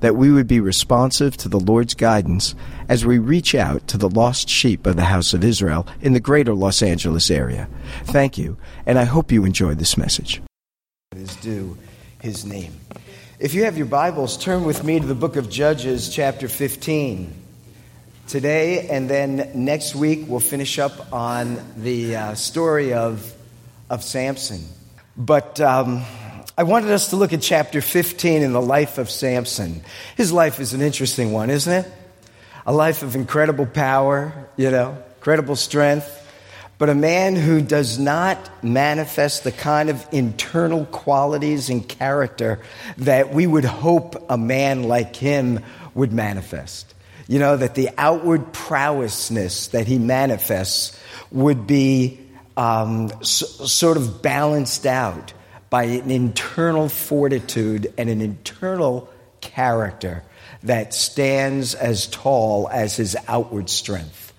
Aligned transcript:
that 0.00 0.16
we 0.16 0.30
would 0.30 0.46
be 0.46 0.60
responsive 0.60 1.36
to 1.38 1.48
the 1.48 1.60
Lord's 1.60 1.94
guidance 1.94 2.54
as 2.88 3.04
we 3.04 3.18
reach 3.18 3.54
out 3.54 3.86
to 3.88 3.98
the 3.98 4.08
lost 4.08 4.48
sheep 4.48 4.86
of 4.86 4.96
the 4.96 5.04
house 5.04 5.34
of 5.34 5.44
Israel 5.44 5.86
in 6.00 6.12
the 6.12 6.20
greater 6.20 6.54
Los 6.54 6.82
Angeles 6.82 7.30
area. 7.30 7.68
Thank 8.04 8.38
you, 8.38 8.56
and 8.86 8.98
I 8.98 9.04
hope 9.04 9.32
you 9.32 9.44
enjoyed 9.44 9.78
this 9.78 9.96
message. 9.96 10.40
Is 11.16 11.36
due 11.36 11.76
his 12.20 12.44
name. 12.44 12.72
If 13.38 13.54
you 13.54 13.64
have 13.64 13.76
your 13.76 13.86
Bibles, 13.86 14.36
turn 14.36 14.64
with 14.64 14.82
me 14.82 14.98
to 14.98 15.06
the 15.06 15.14
book 15.14 15.36
of 15.36 15.48
Judges, 15.48 16.08
chapter 16.08 16.48
15. 16.48 17.32
Today 18.26 18.88
and 18.88 19.08
then 19.08 19.52
next 19.54 19.94
week, 19.94 20.24
we'll 20.26 20.40
finish 20.40 20.78
up 20.78 21.12
on 21.12 21.58
the 21.76 22.16
uh, 22.16 22.34
story 22.34 22.92
of, 22.92 23.32
of 23.88 24.02
Samson. 24.02 24.64
But 25.16 25.60
um, 25.60 26.04
I 26.58 26.64
wanted 26.64 26.90
us 26.90 27.10
to 27.10 27.16
look 27.16 27.32
at 27.32 27.40
chapter 27.40 27.80
15 27.80 28.42
in 28.42 28.52
the 28.52 28.60
life 28.60 28.98
of 28.98 29.08
Samson. 29.10 29.80
His 30.16 30.32
life 30.32 30.58
is 30.58 30.74
an 30.74 30.80
interesting 30.80 31.30
one, 31.30 31.50
isn't 31.50 31.72
it? 31.72 31.92
A 32.66 32.72
life 32.72 33.04
of 33.04 33.14
incredible 33.14 33.64
power, 33.64 34.48
you 34.56 34.72
know, 34.72 35.00
incredible 35.18 35.54
strength, 35.54 36.10
but 36.76 36.88
a 36.88 36.96
man 36.96 37.36
who 37.36 37.62
does 37.62 38.00
not 38.00 38.64
manifest 38.64 39.44
the 39.44 39.52
kind 39.52 39.88
of 39.88 40.04
internal 40.10 40.84
qualities 40.86 41.70
and 41.70 41.88
character 41.88 42.60
that 42.96 43.32
we 43.32 43.46
would 43.46 43.64
hope 43.64 44.26
a 44.28 44.36
man 44.36 44.82
like 44.82 45.14
him 45.14 45.60
would 45.94 46.12
manifest. 46.12 46.92
You 47.28 47.38
know, 47.38 47.56
that 47.56 47.76
the 47.76 47.90
outward 47.96 48.52
prowessness 48.52 49.70
that 49.70 49.86
he 49.86 50.00
manifests 50.00 51.00
would 51.30 51.68
be 51.68 52.18
um, 52.56 53.12
sort 53.22 53.96
of 53.96 54.22
balanced 54.22 54.86
out 54.86 55.34
by 55.70 55.84
an 55.84 56.10
internal 56.10 56.88
fortitude 56.88 57.92
and 57.98 58.08
an 58.08 58.20
internal 58.20 59.08
character 59.40 60.22
that 60.62 60.94
stands 60.94 61.74
as 61.74 62.06
tall 62.06 62.68
as 62.72 62.96
his 62.96 63.16
outward 63.28 63.68
strength. 63.70 64.32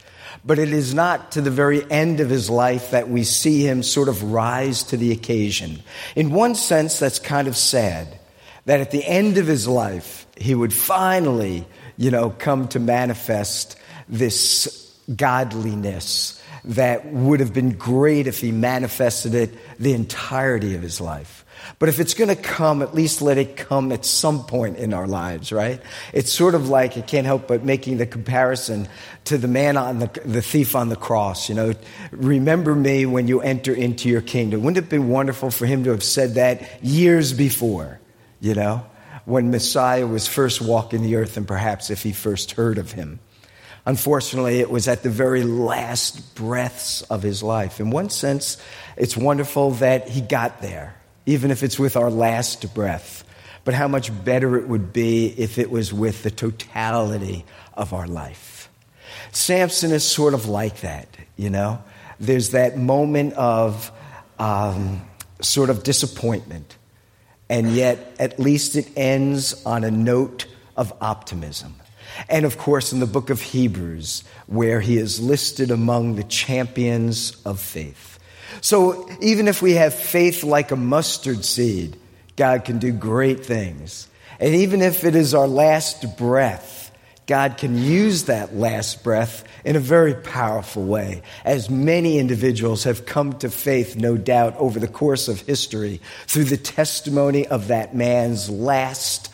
But 0.43 0.59
it 0.59 0.71
is 0.71 0.93
not 0.93 1.33
to 1.33 1.41
the 1.41 1.51
very 1.51 1.89
end 1.91 2.19
of 2.19 2.29
his 2.29 2.49
life 2.49 2.91
that 2.91 3.09
we 3.09 3.23
see 3.23 3.67
him 3.67 3.83
sort 3.83 4.07
of 4.07 4.23
rise 4.23 4.83
to 4.83 4.97
the 4.97 5.11
occasion. 5.11 5.83
In 6.15 6.31
one 6.31 6.55
sense, 6.55 6.97
that's 6.97 7.19
kind 7.19 7.47
of 7.47 7.57
sad 7.57 8.17
that 8.65 8.79
at 8.79 8.91
the 8.91 9.05
end 9.05 9.37
of 9.37 9.47
his 9.47 9.67
life, 9.67 10.25
he 10.37 10.55
would 10.55 10.73
finally, 10.73 11.65
you 11.97 12.11
know, 12.11 12.29
come 12.29 12.67
to 12.69 12.79
manifest 12.79 13.77
this 14.07 14.88
godliness 15.15 16.41
that 16.65 17.05
would 17.05 17.39
have 17.39 17.53
been 17.53 17.71
great 17.71 18.27
if 18.27 18.39
he 18.39 18.51
manifested 18.51 19.33
it 19.33 19.51
the 19.79 19.93
entirety 19.93 20.75
of 20.75 20.81
his 20.81 20.99
life. 20.99 21.45
But 21.77 21.89
if 21.89 21.99
it's 21.99 22.13
going 22.13 22.29
to 22.29 22.41
come, 22.41 22.81
at 22.81 22.95
least 22.95 23.21
let 23.21 23.37
it 23.37 23.57
come 23.57 23.91
at 23.91 24.05
some 24.05 24.45
point 24.45 24.77
in 24.77 24.93
our 24.93 25.07
lives, 25.07 25.51
right? 25.51 25.81
It's 26.13 26.31
sort 26.31 26.55
of 26.55 26.69
like, 26.69 26.97
I 26.97 27.01
can't 27.01 27.25
help 27.25 27.47
but 27.47 27.63
making 27.63 27.97
the 27.97 28.05
comparison 28.05 28.87
to 29.25 29.37
the 29.37 29.47
man 29.47 29.77
on 29.77 29.99
the, 29.99 30.21
the 30.25 30.41
thief 30.41 30.75
on 30.75 30.89
the 30.89 30.95
cross, 30.95 31.49
you 31.49 31.55
know, 31.55 31.73
remember 32.11 32.75
me 32.75 33.05
when 33.05 33.27
you 33.27 33.41
enter 33.41 33.73
into 33.73 34.09
your 34.09 34.21
kingdom. 34.21 34.63
Wouldn't 34.63 34.85
it 34.85 34.89
be 34.89 34.99
wonderful 34.99 35.51
for 35.51 35.65
him 35.65 35.83
to 35.83 35.91
have 35.91 36.03
said 36.03 36.35
that 36.35 36.83
years 36.83 37.33
before, 37.33 37.99
you 38.39 38.55
know, 38.55 38.85
when 39.25 39.51
Messiah 39.51 40.07
was 40.07 40.27
first 40.27 40.61
walking 40.61 41.03
the 41.03 41.15
earth 41.15 41.37
and 41.37 41.47
perhaps 41.47 41.89
if 41.89 42.03
he 42.03 42.13
first 42.13 42.53
heard 42.53 42.77
of 42.77 42.93
him? 42.93 43.19
Unfortunately, 43.89 44.59
it 44.59 44.69
was 44.69 44.87
at 44.87 45.01
the 45.01 45.09
very 45.09 45.41
last 45.41 46.35
breaths 46.35 47.01
of 47.09 47.23
his 47.23 47.41
life. 47.41 47.79
In 47.79 47.89
one 47.89 48.11
sense, 48.11 48.57
it's 48.95 49.17
wonderful 49.17 49.71
that 49.71 50.07
he 50.07 50.21
got 50.21 50.61
there, 50.61 50.95
even 51.25 51.49
if 51.49 51.63
it's 51.63 51.79
with 51.79 51.97
our 51.97 52.11
last 52.11 52.71
breath. 52.75 53.23
But 53.65 53.73
how 53.73 53.87
much 53.87 54.11
better 54.23 54.57
it 54.57 54.67
would 54.67 54.93
be 54.93 55.33
if 55.35 55.57
it 55.57 55.71
was 55.71 55.91
with 55.91 56.21
the 56.21 56.29
totality 56.29 57.45
of 57.73 57.91
our 57.91 58.05
life. 58.05 58.69
Samson 59.31 59.91
is 59.91 60.03
sort 60.03 60.35
of 60.35 60.45
like 60.45 60.81
that, 60.81 61.07
you 61.35 61.49
know? 61.49 61.81
There's 62.19 62.51
that 62.51 62.77
moment 62.77 63.33
of 63.33 63.91
um, 64.37 65.01
sort 65.41 65.71
of 65.71 65.81
disappointment, 65.81 66.77
and 67.49 67.71
yet 67.71 68.17
at 68.19 68.39
least 68.39 68.75
it 68.75 68.87
ends 68.95 69.65
on 69.65 69.83
a 69.83 69.89
note 69.89 70.45
of 70.77 70.93
optimism. 71.01 71.78
And 72.27 72.45
of 72.45 72.57
course, 72.57 72.91
in 72.91 72.99
the 72.99 73.05
book 73.05 73.29
of 73.29 73.41
Hebrews, 73.41 74.23
where 74.47 74.81
he 74.81 74.97
is 74.97 75.19
listed 75.19 75.71
among 75.71 76.15
the 76.15 76.23
champions 76.23 77.41
of 77.45 77.59
faith. 77.59 78.19
So 78.61 79.09
even 79.21 79.47
if 79.47 79.61
we 79.61 79.73
have 79.73 79.93
faith 79.93 80.43
like 80.43 80.71
a 80.71 80.75
mustard 80.75 81.45
seed, 81.45 81.95
God 82.35 82.65
can 82.65 82.79
do 82.79 82.91
great 82.91 83.45
things. 83.45 84.07
And 84.39 84.55
even 84.55 84.81
if 84.81 85.03
it 85.03 85.15
is 85.15 85.33
our 85.33 85.47
last 85.47 86.17
breath, 86.17 86.91
God 87.29 87.57
can 87.57 87.77
use 87.77 88.23
that 88.23 88.55
last 88.55 89.03
breath 89.03 89.43
in 89.63 89.75
a 89.75 89.79
very 89.79 90.15
powerful 90.15 90.83
way, 90.83 91.21
as 91.45 91.69
many 91.69 92.17
individuals 92.17 92.85
have 92.85 93.05
come 93.05 93.33
to 93.39 93.49
faith, 93.49 93.95
no 93.95 94.17
doubt, 94.17 94.55
over 94.57 94.79
the 94.79 94.87
course 94.87 95.27
of 95.27 95.41
history 95.41 96.01
through 96.25 96.45
the 96.45 96.57
testimony 96.57 97.45
of 97.45 97.67
that 97.67 97.93
man's 97.93 98.49
last 98.49 99.31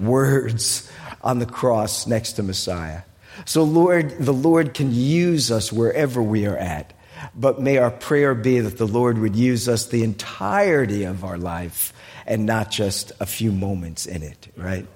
words 0.00 0.85
on 1.26 1.40
the 1.40 1.46
cross 1.46 2.06
next 2.06 2.34
to 2.34 2.42
Messiah. 2.44 3.02
So, 3.44 3.64
Lord, 3.64 4.16
the 4.18 4.32
Lord 4.32 4.74
can 4.74 4.94
use 4.94 5.50
us 5.50 5.72
wherever 5.72 6.22
we 6.22 6.46
are 6.46 6.56
at. 6.56 6.92
But 7.34 7.60
may 7.60 7.78
our 7.78 7.90
prayer 7.90 8.34
be 8.34 8.60
that 8.60 8.78
the 8.78 8.86
Lord 8.86 9.18
would 9.18 9.34
use 9.34 9.68
us 9.68 9.86
the 9.86 10.04
entirety 10.04 11.04
of 11.04 11.24
our 11.24 11.36
life 11.36 11.92
and 12.26 12.46
not 12.46 12.70
just 12.70 13.10
a 13.18 13.26
few 13.26 13.50
moments 13.50 14.06
in 14.06 14.22
it, 14.22 14.48
right? 14.56 14.86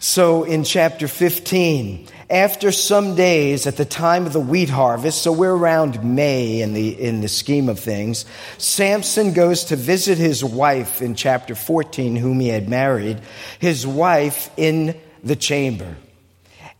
So 0.00 0.42
in 0.42 0.64
chapter 0.64 1.06
15, 1.06 2.08
after 2.28 2.72
some 2.72 3.14
days 3.14 3.66
at 3.66 3.76
the 3.76 3.84
time 3.84 4.26
of 4.26 4.32
the 4.32 4.40
wheat 4.40 4.70
harvest, 4.70 5.22
so 5.22 5.30
we're 5.30 5.54
around 5.54 6.02
May 6.02 6.62
in 6.62 6.72
the, 6.72 7.00
in 7.00 7.20
the 7.20 7.28
scheme 7.28 7.68
of 7.68 7.78
things, 7.78 8.24
Samson 8.58 9.34
goes 9.34 9.64
to 9.64 9.76
visit 9.76 10.18
his 10.18 10.42
wife 10.42 11.00
in 11.02 11.14
chapter 11.14 11.54
14, 11.54 12.16
whom 12.16 12.40
he 12.40 12.48
had 12.48 12.68
married, 12.68 13.20
his 13.60 13.86
wife 13.86 14.50
in 14.56 14.98
the 15.22 15.36
chamber. 15.36 15.96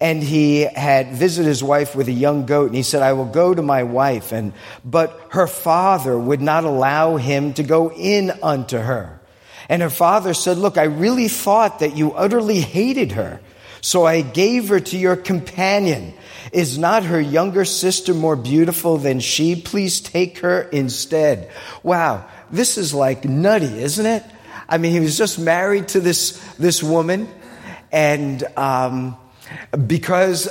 And 0.01 0.21
he 0.21 0.63
had 0.63 1.13
visited 1.13 1.47
his 1.47 1.63
wife 1.63 1.95
with 1.95 2.09
a 2.09 2.13
young 2.13 2.45
goat, 2.45 2.67
and 2.67 2.75
he 2.75 2.83
said, 2.83 3.03
I 3.03 3.13
will 3.13 3.27
go 3.27 3.55
to 3.55 3.63
my 3.63 3.85
wife. 3.85 4.33
And, 4.33 4.53
but 4.85 5.29
her 5.31 5.47
father 5.47 6.19
would 6.19 6.41
not 6.41 6.65
allow 6.65 7.17
him 7.17 7.55
to 7.55 7.63
go 7.63 7.93
in 7.93 8.33
unto 8.43 8.79
her. 8.79 9.21
And 9.69 9.81
her 9.81 9.91
father 9.91 10.35
said, 10.35 10.59
Look, 10.59 10.77
I 10.77 10.85
really 10.85 11.29
thought 11.29 11.79
that 11.79 11.97
you 11.97 12.13
utterly 12.13 12.61
hated 12.61 13.13
her. 13.13 13.41
So 13.81 14.05
I 14.05 14.23
gave 14.23 14.69
her 14.71 14.81
to 14.81 14.99
your 14.99 15.17
companion. 15.17 16.15
Is 16.53 16.79
not 16.79 17.05
her 17.05 17.21
younger 17.21 17.65
sister 17.65 18.13
more 18.13 18.37
beautiful 18.37 18.99
than 18.99 19.21
she? 19.21 19.57
Please 19.57 20.01
take 20.01 20.39
her 20.39 20.63
instead. 20.63 21.51
Wow, 21.83 22.29
this 22.51 22.77
is 22.77 22.93
like 22.93 23.25
nutty, 23.25 23.83
isn't 23.83 24.05
it? 24.05 24.25
I 24.69 24.79
mean, 24.79 24.93
he 24.93 25.01
was 25.01 25.17
just 25.17 25.39
married 25.39 25.89
to 25.89 26.01
this, 26.01 26.33
this 26.57 26.83
woman 26.83 27.29
and 27.93 28.43
um, 28.57 29.17
because 29.87 30.49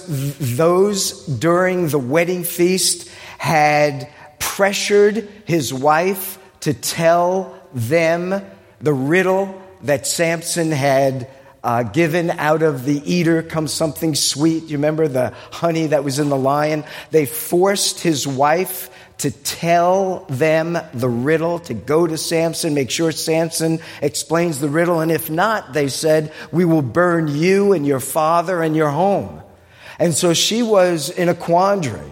those 0.56 1.26
during 1.26 1.88
the 1.88 2.00
wedding 2.00 2.44
feast 2.44 3.10
had 3.38 4.10
pressured 4.40 5.28
his 5.46 5.74
wife 5.74 6.38
to 6.62 6.74
tell 6.74 7.60
them 7.74 8.46
the 8.80 8.94
riddle 8.94 9.62
that 9.82 10.06
Samson 10.06 10.72
had 10.72 11.28
uh, 11.64 11.84
given 11.84 12.32
out 12.32 12.64
of 12.64 12.86
the 12.86 13.02
eater 13.12 13.44
comes 13.44 13.72
something 13.72 14.16
sweet. 14.16 14.64
You 14.64 14.78
remember 14.78 15.08
the 15.08 15.34
honey 15.52 15.88
that 15.88 16.04
was 16.04 16.20
in 16.20 16.30
the 16.30 16.38
lion? 16.38 16.84
They 17.12 17.26
forced 17.26 18.00
his 18.00 18.28
wife 18.28 18.90
to 19.22 19.32
tell 19.32 20.26
them 20.30 20.78
the 20.94 21.10
riddle, 21.10 21.60
to 21.60 21.74
go 21.74 22.08
to 22.08 22.18
Samson, 22.18 22.74
make 22.74 22.90
sure 22.90 23.12
Samson 23.12 23.80
explains 24.02 24.60
the 24.60 24.70
riddle. 24.70 25.00
And 25.00 25.12
if 25.12 25.30
not, 25.30 25.74
they 25.74 25.88
said, 25.88 26.34
we 26.52 26.66
will 26.66 26.82
burn 26.82 27.28
you 27.28 27.74
and 27.74 27.86
your 27.86 28.00
father 28.00 28.62
and 28.62 28.76
your 28.76 28.90
home. 28.90 29.42
And 30.00 30.14
so 30.14 30.34
she 30.34 30.64
was 30.64 31.10
in 31.10 31.30
a 31.30 31.36
quandary. 31.36 32.12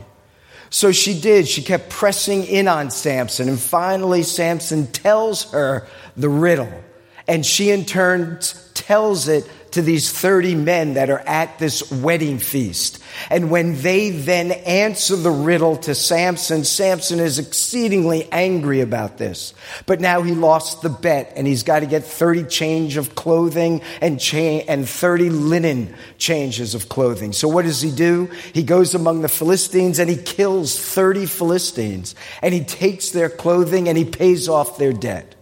So 0.69 0.91
she 0.91 1.19
did. 1.19 1.47
She 1.47 1.63
kept 1.63 1.89
pressing 1.89 2.43
in 2.43 2.67
on 2.67 2.91
Samson. 2.91 3.49
And 3.49 3.59
finally, 3.59 4.21
Samson 4.21 4.85
tells 4.85 5.51
her 5.51 5.87
the 6.15 6.29
riddle. 6.29 6.71
And 7.27 7.43
she 7.43 7.71
in 7.71 7.85
turn 7.85 8.39
tells 8.75 9.27
it 9.27 9.49
to 9.71 9.81
these 9.81 10.11
30 10.11 10.55
men 10.55 10.95
that 10.95 11.09
are 11.09 11.19
at 11.19 11.59
this 11.59 11.91
wedding 11.91 12.39
feast. 12.39 13.01
And 13.29 13.51
when 13.51 13.81
they 13.81 14.09
then 14.09 14.51
answer 14.51 15.15
the 15.15 15.31
riddle 15.31 15.77
to 15.77 15.95
Samson, 15.95 16.63
Samson 16.63 17.19
is 17.19 17.39
exceedingly 17.39 18.27
angry 18.31 18.81
about 18.81 19.17
this. 19.17 19.53
But 19.85 19.99
now 19.99 20.21
he 20.21 20.33
lost 20.33 20.81
the 20.81 20.89
bet 20.89 21.33
and 21.35 21.45
he's 21.45 21.63
got 21.63 21.81
to 21.81 21.85
get 21.85 22.03
30 22.03 22.45
change 22.45 22.97
of 22.97 23.15
clothing 23.15 23.81
and 24.01 24.19
cha- 24.19 24.63
and 24.67 24.87
30 24.87 25.29
linen 25.29 25.95
changes 26.17 26.75
of 26.75 26.89
clothing. 26.89 27.33
So 27.33 27.47
what 27.47 27.65
does 27.65 27.81
he 27.81 27.91
do? 27.91 28.29
He 28.53 28.63
goes 28.63 28.95
among 28.95 29.21
the 29.21 29.29
Philistines 29.29 29.99
and 29.99 30.09
he 30.09 30.17
kills 30.17 30.79
30 30.79 31.25
Philistines 31.25 32.15
and 32.41 32.53
he 32.53 32.63
takes 32.63 33.09
their 33.09 33.29
clothing 33.29 33.87
and 33.87 33.97
he 33.97 34.05
pays 34.05 34.47
off 34.47 34.77
their 34.77 34.93
debt. 34.93 35.35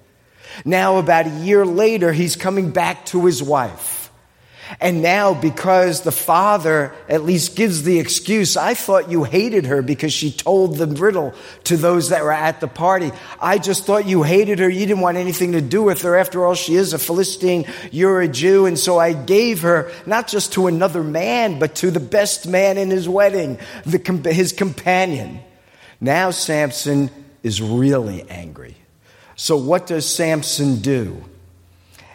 Now 0.66 0.98
about 0.98 1.28
a 1.28 1.40
year 1.42 1.66
later, 1.66 2.12
he's 2.12 2.36
coming 2.36 2.72
back 2.72 3.06
to 3.08 3.26
his 3.26 3.44
wife. 3.44 3.97
And 4.80 5.02
now, 5.02 5.34
because 5.34 6.02
the 6.02 6.12
father 6.12 6.94
at 7.08 7.24
least 7.24 7.56
gives 7.56 7.84
the 7.84 8.00
excuse, 8.00 8.58
I 8.58 8.74
thought 8.74 9.10
you 9.10 9.24
hated 9.24 9.66
her 9.66 9.82
because 9.82 10.14
she 10.14 10.32
told 10.32 10.78
the 10.78 10.88
riddle 10.88 11.34
to 11.66 11.78
those 11.78 12.10
that 12.10 12.24
were 12.24 12.32
at 12.32 12.60
the 12.60 12.68
party. 12.68 13.12
I 13.40 13.58
just 13.58 13.86
thought 13.86 14.06
you 14.06 14.24
hated 14.24 14.60
her. 14.60 14.70
You 14.70 14.86
didn't 14.86 15.02
want 15.02 15.18
anything 15.18 15.54
to 15.54 15.62
do 15.62 15.84
with 15.84 16.02
her. 16.02 16.18
After 16.18 16.46
all, 16.46 16.54
she 16.54 16.76
is 16.76 16.94
a 16.94 17.00
Philistine. 17.00 17.66
You're 17.92 18.22
a 18.22 18.28
Jew. 18.28 18.66
And 18.66 18.78
so 18.78 19.00
I 19.00 19.14
gave 19.14 19.62
her 19.62 19.92
not 20.06 20.28
just 20.28 20.54
to 20.54 20.68
another 20.68 21.04
man, 21.04 21.60
but 21.60 21.76
to 21.76 21.92
the 21.92 22.00
best 22.00 22.48
man 22.48 22.78
in 22.78 22.90
his 22.90 23.08
wedding, 23.08 23.60
the, 23.86 24.32
his 24.32 24.52
companion. 24.52 25.40
Now 26.02 26.32
Samson 26.32 27.10
is 27.42 27.62
really 27.62 28.30
angry. 28.30 28.76
So 29.36 29.56
what 29.56 29.88
does 29.88 30.08
Samson 30.08 30.82
do? 30.82 31.24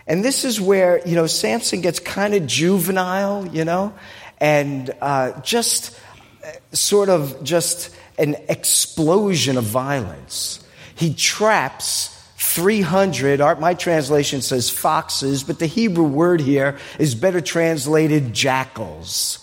And 0.07 0.25
this 0.25 0.45
is 0.45 0.61
where, 0.61 1.07
you 1.07 1.15
know, 1.15 1.27
Samson 1.27 1.81
gets 1.81 2.01
kind 2.01 2.35
of 2.35 2.47
juvenile, 2.47 3.47
you 3.47 3.65
know, 3.65 3.95
and 4.39 4.91
uh, 5.01 5.41
just 5.41 5.99
uh, 6.45 6.51
sort 6.73 7.09
of 7.09 7.43
just 7.45 7.95
an 8.19 8.37
explosion 8.49 9.57
of 9.57 9.65
violence. 9.65 10.65
He 10.95 11.15
traps 11.15 12.09
300, 12.37 13.41
my 13.61 13.75
translation 13.75 14.43
says 14.43 14.69
foxes, 14.69 15.45
but 15.45 15.59
the 15.59 15.67
Hebrew 15.67 16.05
word 16.05 16.41
here 16.41 16.77
is 16.99 17.15
better 17.15 17.41
translated 17.41 18.35
jackals. 18.35 19.39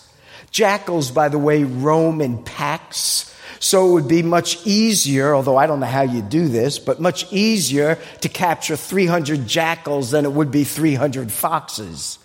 Jackals, 0.50 1.10
by 1.10 1.28
the 1.28 1.38
way, 1.38 1.64
roam 1.64 2.20
in 2.20 2.42
packs. 2.42 3.29
So 3.62 3.90
it 3.90 3.92
would 3.92 4.08
be 4.08 4.22
much 4.22 4.66
easier, 4.66 5.34
although 5.34 5.58
I 5.58 5.66
don't 5.66 5.80
know 5.80 5.86
how 5.86 6.00
you 6.00 6.22
do 6.22 6.48
this, 6.48 6.78
but 6.78 6.98
much 6.98 7.30
easier 7.30 7.98
to 8.22 8.28
capture 8.30 8.74
300 8.74 9.46
jackals 9.46 10.10
than 10.10 10.24
it 10.24 10.32
would 10.32 10.50
be 10.50 10.64
300 10.64 11.30
foxes. 11.30 12.18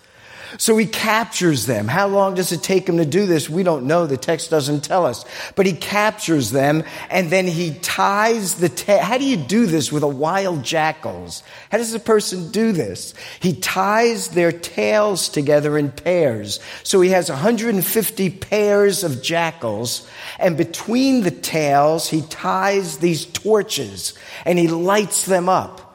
So 0.58 0.76
he 0.76 0.86
captures 0.86 1.66
them. 1.66 1.88
How 1.88 2.06
long 2.06 2.34
does 2.34 2.52
it 2.52 2.62
take 2.62 2.88
him 2.88 2.98
to 2.98 3.04
do 3.04 3.26
this? 3.26 3.50
We 3.50 3.62
don't 3.62 3.86
know. 3.86 4.06
The 4.06 4.16
text 4.16 4.50
doesn't 4.50 4.84
tell 4.84 5.06
us. 5.06 5.24
But 5.54 5.66
he 5.66 5.72
captures 5.72 6.50
them 6.50 6.84
and 7.10 7.30
then 7.30 7.46
he 7.46 7.74
ties 7.74 8.54
the 8.54 8.68
tail. 8.68 9.00
How 9.00 9.18
do 9.18 9.24
you 9.24 9.36
do 9.36 9.66
this 9.66 9.92
with 9.92 10.02
a 10.02 10.08
wild 10.08 10.62
jackals? 10.62 11.42
How 11.70 11.78
does 11.78 11.94
a 11.94 12.00
person 12.00 12.50
do 12.50 12.72
this? 12.72 13.14
He 13.40 13.54
ties 13.54 14.28
their 14.28 14.52
tails 14.52 15.28
together 15.28 15.76
in 15.76 15.90
pairs. 15.90 16.60
So 16.82 17.00
he 17.00 17.10
has 17.10 17.28
150 17.28 18.30
pairs 18.30 19.04
of 19.04 19.22
jackals 19.22 20.08
and 20.38 20.56
between 20.56 21.22
the 21.22 21.30
tails 21.30 22.08
he 22.08 22.22
ties 22.22 22.98
these 22.98 23.26
torches 23.26 24.14
and 24.44 24.58
he 24.58 24.68
lights 24.68 25.26
them 25.26 25.48
up. 25.48 25.85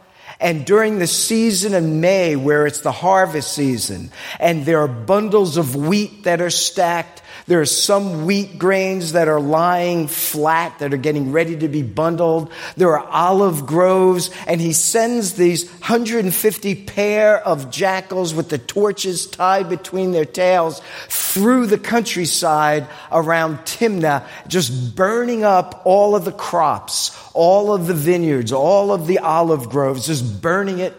And 0.42 0.66
during 0.66 0.98
the 0.98 1.08
season 1.08 1.76
of 1.76 1.84
May, 1.84 2.36
where 2.36 2.66
it's 2.66 2.82
the 2.82 2.92
harvest 2.92 3.54
season, 3.54 4.12
and 4.40 4.66
there 4.66 4.80
are 4.80 4.88
bundles 4.88 5.56
of 5.58 5.76
wheat 5.76 6.24
that 6.24 6.42
are 6.42 6.50
stacked 6.50 7.21
there 7.48 7.62
are 7.62 7.66
some 7.66 8.26
wheat 8.26 8.60
grains 8.60 9.14
that 9.14 9.28
are 9.28 9.40
lying 9.40 10.08
flat 10.08 10.80
that 10.80 10.94
are 10.94 10.98
getting 10.98 11.32
ready 11.32 11.58
to 11.58 11.68
be 11.68 11.82
bundled. 11.82 12.52
There 12.78 12.98
are 12.98 13.08
olive 13.08 13.66
groves 13.66 14.30
and 14.48 14.62
he 14.62 14.74
sends 14.74 15.34
these 15.34 15.70
150 15.70 16.76
pair 16.86 17.38
of 17.46 17.72
jackals 17.72 18.34
with 18.34 18.50
the 18.50 18.58
torches 18.58 19.28
tied 19.28 19.70
between 19.70 20.12
their 20.12 20.26
tails 20.26 20.82
through 21.08 21.68
the 21.68 21.78
countryside 21.78 22.88
around 23.12 23.60
Timnah, 23.60 24.28
just 24.48 24.96
burning 24.96 25.44
up 25.44 25.82
all 25.86 26.16
of 26.16 26.26
the 26.26 26.32
crops, 26.32 27.18
all 27.34 27.74
of 27.74 27.88
the 27.88 27.94
vineyards, 27.94 28.52
all 28.52 28.92
of 28.92 29.08
the 29.08 29.20
olive 29.20 29.70
groves, 29.70 30.08
just 30.08 30.42
burning 30.42 30.80
it 30.80 30.96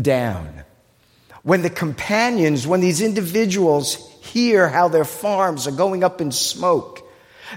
down. 0.00 0.62
When 1.42 1.62
the 1.62 1.70
companions, 1.70 2.66
when 2.66 2.80
these 2.80 3.02
individuals 3.02 4.13
hear 4.24 4.68
how 4.68 4.88
their 4.88 5.04
farms 5.04 5.66
are 5.66 5.72
going 5.72 6.02
up 6.02 6.20
in 6.20 6.32
smoke. 6.32 7.02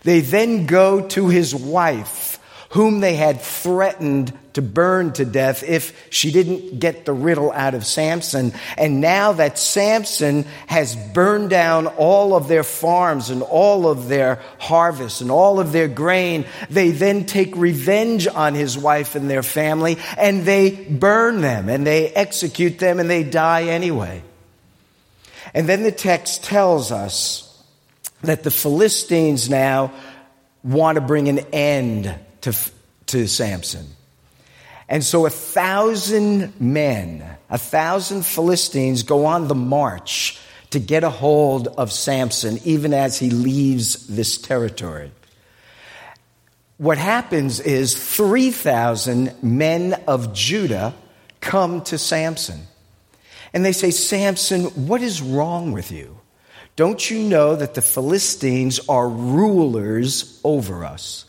They 0.03 0.19
then 0.19 0.65
go 0.65 1.07
to 1.09 1.29
his 1.29 1.55
wife, 1.55 2.39
whom 2.71 2.99
they 2.99 3.15
had 3.15 3.41
threatened 3.41 4.37
to 4.53 4.61
burn 4.61 5.13
to 5.13 5.23
death 5.23 5.63
if 5.63 6.07
she 6.09 6.31
didn't 6.31 6.79
get 6.79 7.05
the 7.05 7.13
riddle 7.13 7.51
out 7.51 7.75
of 7.75 7.85
Samson. 7.85 8.53
And 8.75 8.99
now 8.99 9.33
that 9.33 9.57
Samson 9.57 10.45
has 10.65 10.95
burned 10.95 11.49
down 11.49 11.87
all 11.87 12.35
of 12.35 12.47
their 12.47 12.63
farms 12.63 13.29
and 13.29 13.43
all 13.43 13.87
of 13.87 14.07
their 14.07 14.41
harvests 14.59 15.21
and 15.21 15.31
all 15.31 15.59
of 15.59 15.71
their 15.71 15.87
grain, 15.87 16.45
they 16.69 16.91
then 16.91 17.25
take 17.25 17.55
revenge 17.55 18.27
on 18.27 18.55
his 18.55 18.77
wife 18.77 19.15
and 19.15 19.29
their 19.29 19.43
family 19.43 19.97
and 20.17 20.43
they 20.43 20.71
burn 20.71 21.41
them 21.41 21.69
and 21.69 21.85
they 21.85 22.09
execute 22.09 22.79
them 22.79 22.99
and 22.99 23.09
they 23.09 23.23
die 23.23 23.65
anyway. 23.65 24.23
And 25.57 25.67
then 25.67 25.81
the 25.81 25.91
text 25.91 26.43
tells 26.43 26.91
us 26.91 27.63
that 28.21 28.43
the 28.43 28.51
Philistines 28.51 29.49
now 29.49 29.91
want 30.61 30.97
to 30.97 31.01
bring 31.01 31.29
an 31.29 31.39
end 31.51 32.13
to, 32.41 32.55
to 33.07 33.27
Samson. 33.27 33.87
And 34.87 35.03
so 35.03 35.25
a 35.25 35.31
thousand 35.31 36.61
men, 36.61 37.25
a 37.49 37.57
thousand 37.57 38.23
Philistines 38.23 39.01
go 39.01 39.25
on 39.25 39.47
the 39.47 39.55
march 39.55 40.39
to 40.69 40.79
get 40.79 41.03
a 41.03 41.09
hold 41.09 41.69
of 41.69 41.91
Samson, 41.91 42.59
even 42.63 42.93
as 42.93 43.17
he 43.17 43.31
leaves 43.31 44.05
this 44.05 44.37
territory. 44.37 45.11
What 46.77 46.99
happens 46.99 47.59
is 47.59 47.95
3,000 47.95 49.41
men 49.41 50.03
of 50.07 50.35
Judah 50.35 50.93
come 51.41 51.81
to 51.85 51.97
Samson. 51.97 52.67
And 53.57 53.65
they 53.65 53.71
say, 53.71 53.89
Samson, 53.89 54.65
what 54.85 55.01
is 55.01 55.19
wrong 55.19 55.71
with 55.71 55.91
you? 55.91 56.19
Don't 56.75 57.09
you 57.09 57.17
know 57.17 57.55
that 57.55 57.73
the 57.73 57.81
Philistines 57.81 58.79
are 58.87 59.09
rulers 59.09 60.39
over 60.43 60.85
us? 60.85 61.25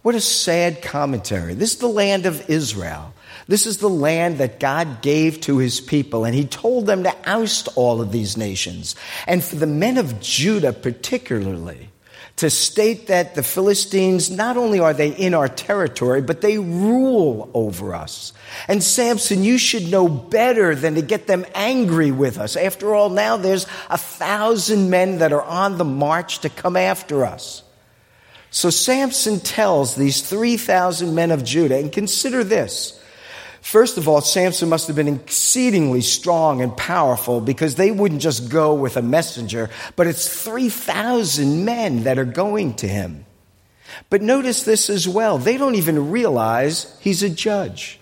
What 0.00 0.14
a 0.14 0.20
sad 0.22 0.80
commentary. 0.80 1.52
This 1.52 1.74
is 1.74 1.78
the 1.80 1.86
land 1.86 2.24
of 2.24 2.48
Israel. 2.48 3.12
This 3.46 3.66
is 3.66 3.76
the 3.76 3.90
land 3.90 4.38
that 4.38 4.58
God 4.58 5.02
gave 5.02 5.42
to 5.42 5.58
his 5.58 5.78
people, 5.78 6.24
and 6.24 6.34
he 6.34 6.46
told 6.46 6.86
them 6.86 7.02
to 7.02 7.14
oust 7.28 7.68
all 7.76 8.00
of 8.00 8.10
these 8.10 8.38
nations. 8.38 8.96
And 9.26 9.44
for 9.44 9.56
the 9.56 9.66
men 9.66 9.98
of 9.98 10.18
Judah, 10.18 10.72
particularly, 10.72 11.90
to 12.36 12.50
state 12.50 13.06
that 13.06 13.34
the 13.34 13.42
Philistines, 13.42 14.30
not 14.30 14.58
only 14.58 14.78
are 14.78 14.92
they 14.92 15.08
in 15.08 15.32
our 15.32 15.48
territory, 15.48 16.20
but 16.20 16.42
they 16.42 16.58
rule 16.58 17.50
over 17.54 17.94
us. 17.94 18.34
And 18.68 18.84
Samson, 18.84 19.42
you 19.42 19.56
should 19.56 19.90
know 19.90 20.06
better 20.06 20.74
than 20.74 20.96
to 20.96 21.02
get 21.02 21.26
them 21.26 21.46
angry 21.54 22.10
with 22.10 22.38
us. 22.38 22.54
After 22.54 22.94
all, 22.94 23.08
now 23.08 23.38
there's 23.38 23.66
a 23.88 23.96
thousand 23.96 24.90
men 24.90 25.18
that 25.18 25.32
are 25.32 25.42
on 25.42 25.78
the 25.78 25.84
march 25.84 26.40
to 26.40 26.50
come 26.50 26.76
after 26.76 27.24
us. 27.24 27.62
So 28.50 28.68
Samson 28.68 29.40
tells 29.40 29.94
these 29.94 30.20
3,000 30.28 31.14
men 31.14 31.30
of 31.30 31.42
Judah, 31.42 31.78
and 31.78 31.90
consider 31.90 32.44
this. 32.44 33.02
First 33.66 33.98
of 33.98 34.06
all, 34.06 34.20
Samson 34.20 34.68
must 34.68 34.86
have 34.86 34.94
been 34.94 35.08
exceedingly 35.08 36.00
strong 36.00 36.62
and 36.62 36.76
powerful 36.76 37.40
because 37.40 37.74
they 37.74 37.90
wouldn't 37.90 38.20
just 38.20 38.48
go 38.48 38.72
with 38.72 38.96
a 38.96 39.02
messenger, 39.02 39.70
but 39.96 40.06
it's 40.06 40.44
3,000 40.44 41.64
men 41.64 42.04
that 42.04 42.16
are 42.16 42.24
going 42.24 42.74
to 42.74 42.86
him. 42.86 43.26
But 44.08 44.22
notice 44.22 44.62
this 44.62 44.88
as 44.88 45.08
well. 45.08 45.38
They 45.38 45.56
don't 45.56 45.74
even 45.74 46.12
realize 46.12 46.96
he's 47.00 47.24
a 47.24 47.28
judge. 47.28 47.98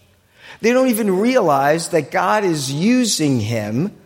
They 0.61 0.75
don't 0.75 0.89
even 0.89 1.19
realize 1.19 1.89
that 1.89 2.11
God 2.11 2.45
is 2.45 2.71
using 2.71 3.41
him 3.41 3.97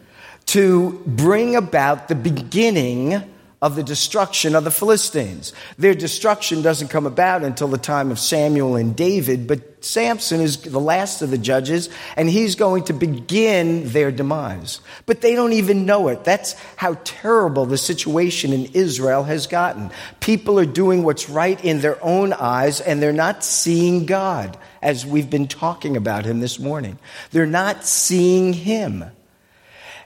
to 0.47 1.03
bring 1.07 1.57
about 1.57 2.07
the 2.07 2.15
beginning 2.15 3.29
of 3.61 3.75
the 3.75 3.83
destruction 3.83 4.55
of 4.55 4.63
the 4.63 4.71
Philistines. 4.71 5.53
Their 5.79 5.95
destruction 5.95 6.63
doesn't 6.63 6.89
come 6.89 7.07
about 7.07 7.43
until 7.43 7.67
the 7.67 7.79
time 7.79 8.13
of 8.13 8.19
Samuel 8.21 8.77
and 8.77 8.95
David, 8.95 9.49
but 9.49 9.85
Samson 9.85 10.41
is 10.41 10.59
the 10.59 10.79
last 10.79 11.23
of 11.23 11.31
the 11.31 11.39
judges, 11.39 11.89
and 12.17 12.29
he's 12.29 12.55
going 12.55 12.85
to 12.85 12.93
begin 12.93 13.89
their 13.89 14.13
demise. 14.13 14.81
But 15.07 15.23
they 15.23 15.35
don't 15.35 15.55
even 15.55 15.87
know 15.87 16.07
it. 16.09 16.23
That's 16.23 16.53
how 16.77 16.99
terrible 17.03 17.67
the 17.67 17.79
situation 17.79 18.53
in 18.53 18.67
Israel 18.75 19.25
has 19.25 19.49
gotten. 19.49 19.91
People 20.21 20.59
are 20.61 20.67
doing 20.67 21.03
what's 21.03 21.29
right 21.29 21.63
in 21.65 21.81
their 21.81 22.03
own 22.05 22.33
eyes, 22.33 22.81
and 22.81 23.03
they're 23.03 23.13
not 23.13 23.43
seeing 23.43 24.07
God, 24.07 24.57
as 24.83 25.05
we've 25.05 25.31
been 25.31 25.49
talking 25.49 25.97
about 25.97 26.25
him 26.25 26.39
this 26.39 26.61
morning. 26.61 26.99
They're 27.33 27.47
not 27.47 27.85
seeing 27.85 28.53
him. 28.53 29.05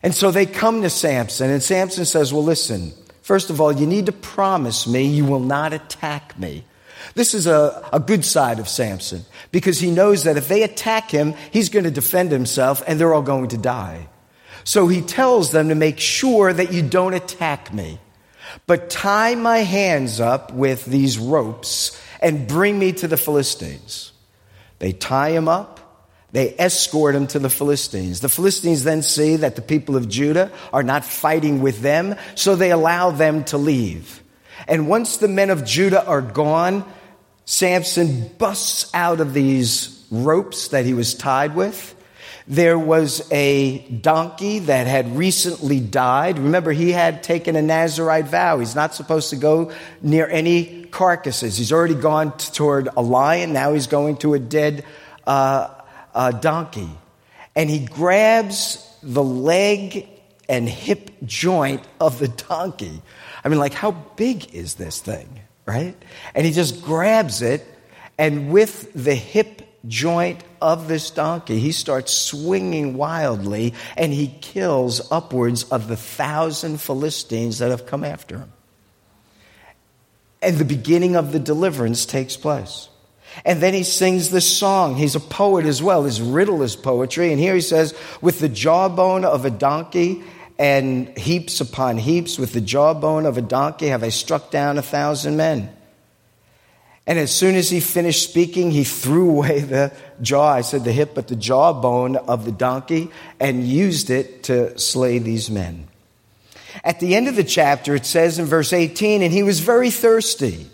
And 0.03 0.15
so 0.15 0.31
they 0.31 0.47
come 0.47 0.83
to 0.83 0.91
Samson, 0.91 1.51
and 1.51 1.63
Samson 1.63 2.07
says, 2.07 2.33
Well, 2.33 2.43
listen, 2.43 2.93
First 3.33 3.49
of 3.49 3.63
all, 3.63 3.73
you 3.73 3.87
need 3.87 4.05
to 4.05 4.13
promise 4.13 4.87
me 4.87 5.07
you 5.07 5.25
will 5.25 5.41
not 5.41 5.73
attack 5.73 6.39
me. 6.39 6.65
This 7.15 7.33
is 7.33 7.47
a, 7.47 7.83
a 7.91 7.99
good 7.99 8.27
side 8.27 8.59
of 8.59 8.69
Samson 8.69 9.25
because 9.51 9.81
he 9.81 9.91
knows 9.91 10.25
that 10.25 10.37
if 10.37 10.49
they 10.49 10.63
attack 10.63 11.11
him, 11.11 11.33
he's 11.51 11.71
going 11.71 11.87
to 11.87 11.91
defend 11.91 12.31
himself 12.31 12.83
and 12.87 13.01
they're 13.01 13.15
all 13.15 13.23
going 13.23 13.49
to 13.49 13.57
die. 13.57 14.09
So 14.65 14.87
he 14.87 15.01
tells 15.01 15.51
them 15.51 15.71
to 15.71 15.75
make 15.75 15.99
sure 15.99 16.53
that 16.53 16.75
you 16.75 16.83
don't 16.83 17.15
attack 17.15 17.73
me, 17.73 18.01
but 18.67 18.91
tie 18.91 19.35
my 19.35 19.61
hands 19.61 20.21
up 20.21 20.53
with 20.53 20.85
these 20.85 21.19
ropes 21.19 21.99
and 22.21 22.47
bring 22.47 22.79
me 22.79 22.93
to 22.93 23.09
the 23.09 23.17
Philistines. 23.17 24.13
They 24.79 24.93
tie 24.93 25.31
him 25.31 25.49
up 25.49 25.81
they 26.33 26.55
escort 26.59 27.15
him 27.15 27.27
to 27.29 27.39
the 27.39 27.51
Philistines. 27.51 28.21
The 28.21 28.29
Philistines 28.29 28.85
then 28.85 29.03
see 29.03 29.37
that 29.37 29.55
the 29.55 29.63
people 29.63 29.97
of 29.97 30.09
Judah 30.09 30.51
are 30.73 30.83
not 30.83 31.05
fighting 31.05 31.61
with 31.61 31.81
them, 31.81 32.17
so 32.35 32.57
they 32.57 32.71
allow 32.71 33.11
them 33.11 33.45
to 33.45 33.59
leave. 33.59 34.23
And 34.67 34.89
once 34.89 35.19
the 35.19 35.29
men 35.29 35.51
of 35.51 35.65
Judah 35.65 36.05
are 36.07 36.23
gone, 36.23 36.91
Samson 37.45 38.29
busts 38.39 38.91
out 38.95 39.21
of 39.21 39.35
these 39.35 40.07
ropes 40.11 40.69
that 40.69 40.87
he 40.87 40.95
was 40.95 41.15
tied 41.15 41.55
with. 41.55 41.95
There 42.49 42.79
was 42.79 43.31
a 43.31 43.79
donkey 43.89 44.61
that 44.61 44.87
had 44.87 45.17
recently 45.17 45.81
died. 45.81 46.39
Remember, 46.39 46.73
he 46.73 46.91
had 46.93 47.23
taken 47.23 47.57
a 47.57 47.63
Nazarite 47.63 48.27
vow. 48.27 48.59
He's 48.59 48.75
not 48.75 48.95
supposed 48.95 49.31
to 49.31 49.37
go 49.37 49.71
near 50.01 50.27
any 50.27 50.85
carcasses. 50.87 51.57
He's 51.57 51.73
already 51.73 51.95
gone 51.95 52.37
toward 52.37 52.89
a 52.97 53.03
lion. 53.03 53.53
Now 53.53 53.75
he's 53.75 53.87
going 53.87 54.17
to 54.19 54.35
a 54.35 54.39
dead 54.39 54.85
uh, 55.25 55.69
uh, 56.15 56.31
donkey 56.31 56.91
and 57.55 57.69
he 57.69 57.85
grabs 57.85 58.89
the 59.03 59.23
leg 59.23 60.09
and 60.49 60.69
hip 60.69 61.11
joint 61.25 61.83
of 62.01 62.19
the 62.19 62.29
donkey. 62.29 63.03
I 63.45 63.49
mean, 63.49 63.59
like, 63.59 63.75
how 63.75 63.93
big 64.17 64.55
is 64.55 64.75
this 64.75 65.01
thing, 65.01 65.41
right? 65.67 65.95
And 66.35 66.47
he 66.47 66.53
just 66.53 66.83
grabs 66.83 67.43
it, 67.43 67.67
and 68.19 68.51
with 68.51 68.93
the 68.93 69.15
hip 69.15 69.63
joint 69.89 70.43
of 70.61 70.89
this 70.89 71.11
donkey, 71.11 71.59
he 71.59 71.73
starts 71.73 72.13
swinging 72.13 72.97
wildly, 72.97 73.75
and 73.97 74.13
he 74.13 74.29
kills 74.41 75.11
upwards 75.11 75.65
of 75.65 75.89
the 75.89 75.97
thousand 75.97 76.81
Philistines 76.81 77.59
that 77.59 77.71
have 77.71 77.87
come 77.87 78.05
after 78.05 78.39
him. 78.39 78.53
And 80.41 80.59
the 80.59 80.65
beginning 80.65 81.17
of 81.17 81.33
the 81.33 81.39
deliverance 81.39 82.05
takes 82.05 82.37
place. 82.37 82.89
And 83.45 83.61
then 83.61 83.75
he 83.75 83.83
sings 83.83 84.31
this 84.31 84.59
song. 84.59 84.97
He's 84.97 85.15
a 85.15 85.21
poet 85.21 85.67
as 85.67 85.83
well. 85.83 86.05
His 86.05 86.21
riddle 86.21 86.63
is 86.63 86.77
poetry. 86.77 87.33
And 87.33 87.41
here 87.41 87.55
he 87.55 87.61
says, 87.61 87.95
with 88.21 88.39
the 88.39 88.49
jawbone 88.49 89.25
of 89.25 89.45
a 89.45 89.51
donkey 89.51 90.23
and 90.59 91.17
heaps 91.17 91.61
upon 91.61 91.99
heaps, 91.99 92.39
with 92.39 92.53
the 92.53 92.61
jawbone 92.61 93.27
of 93.27 93.39
a 93.39 93.43
donkey 93.43 93.89
have 93.89 94.05
I 94.05 94.11
struck 94.11 94.51
down 94.51 94.79
a 94.79 94.83
thousand 94.83 95.37
men. 95.37 95.75
And 97.07 97.19
as 97.19 97.33
soon 97.33 97.57
as 97.57 97.69
he 97.69 97.81
finished 97.81 98.23
speaking, 98.23 98.71
he 98.71 98.85
threw 98.85 99.31
away 99.31 99.61
the 99.61 99.93
jaw, 100.21 100.53
I 100.53 100.61
said 100.61 100.85
the 100.85 100.93
hip, 100.93 101.15
but 101.15 101.27
the 101.27 101.35
jawbone 101.35 102.17
of 102.17 102.45
the 102.45 102.53
donkey 102.53 103.11
and 103.41 103.67
used 103.67 104.09
it 104.09 104.45
to 104.45 104.79
slay 104.79 105.19
these 105.19 105.51
men. 105.51 105.89
At 106.85 107.01
the 107.01 107.17
end 107.17 107.29
of 107.29 107.35
the 107.35 107.45
chapter, 107.45 107.95
it 107.95 108.07
says 108.07 108.39
in 108.39 108.45
verse 108.47 108.73
18, 108.73 109.23
and 109.23 109.33
he 109.33 109.43
was 109.43 109.61
very 109.61 109.91
thirsty. 109.91 110.67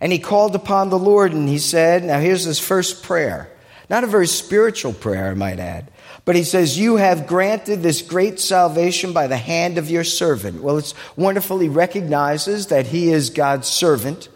And 0.00 0.12
he 0.12 0.18
called 0.18 0.54
upon 0.54 0.90
the 0.90 0.98
Lord 0.98 1.32
and 1.32 1.48
he 1.48 1.58
said, 1.58 2.04
Now 2.04 2.20
here's 2.20 2.44
his 2.44 2.58
first 2.58 3.02
prayer. 3.02 3.50
Not 3.90 4.04
a 4.04 4.08
very 4.08 4.26
spiritual 4.26 4.92
prayer, 4.92 5.30
I 5.30 5.34
might 5.34 5.58
add. 5.58 5.90
But 6.24 6.36
he 6.36 6.44
says, 6.44 6.78
You 6.78 6.96
have 6.96 7.26
granted 7.26 7.82
this 7.82 8.02
great 8.02 8.38
salvation 8.38 9.12
by 9.12 9.26
the 9.26 9.36
hand 9.36 9.78
of 9.78 9.90
your 9.90 10.04
servant. 10.04 10.62
Well, 10.62 10.78
it's 10.78 10.94
wonderful. 11.16 11.58
He 11.58 11.68
recognizes 11.68 12.66
that 12.66 12.86
he 12.88 13.10
is 13.10 13.30
God's 13.30 13.66
servant. 13.66 14.28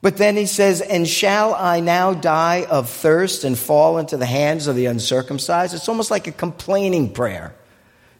But 0.00 0.16
then 0.16 0.36
he 0.36 0.46
says, 0.46 0.80
And 0.80 1.06
shall 1.06 1.54
I 1.54 1.80
now 1.80 2.14
die 2.14 2.66
of 2.68 2.88
thirst 2.88 3.44
and 3.44 3.58
fall 3.58 3.98
into 3.98 4.16
the 4.16 4.26
hands 4.26 4.66
of 4.66 4.76
the 4.76 4.86
uncircumcised? 4.86 5.74
It's 5.74 5.88
almost 5.88 6.10
like 6.10 6.26
a 6.26 6.32
complaining 6.32 7.12
prayer. 7.12 7.54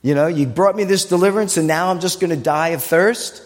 You 0.03 0.15
know, 0.15 0.27
you 0.27 0.47
brought 0.47 0.77
me 0.77 0.85
this 0.85 1.07
deliverance 1.07 1.57
and 1.57 1.67
now 1.67 1.91
I'm 1.91 2.01
just 2.01 2.21
going 2.21 2.31
to 2.31 2.37
die 2.37 2.69
of 2.69 2.83
thirst. 2.83 3.43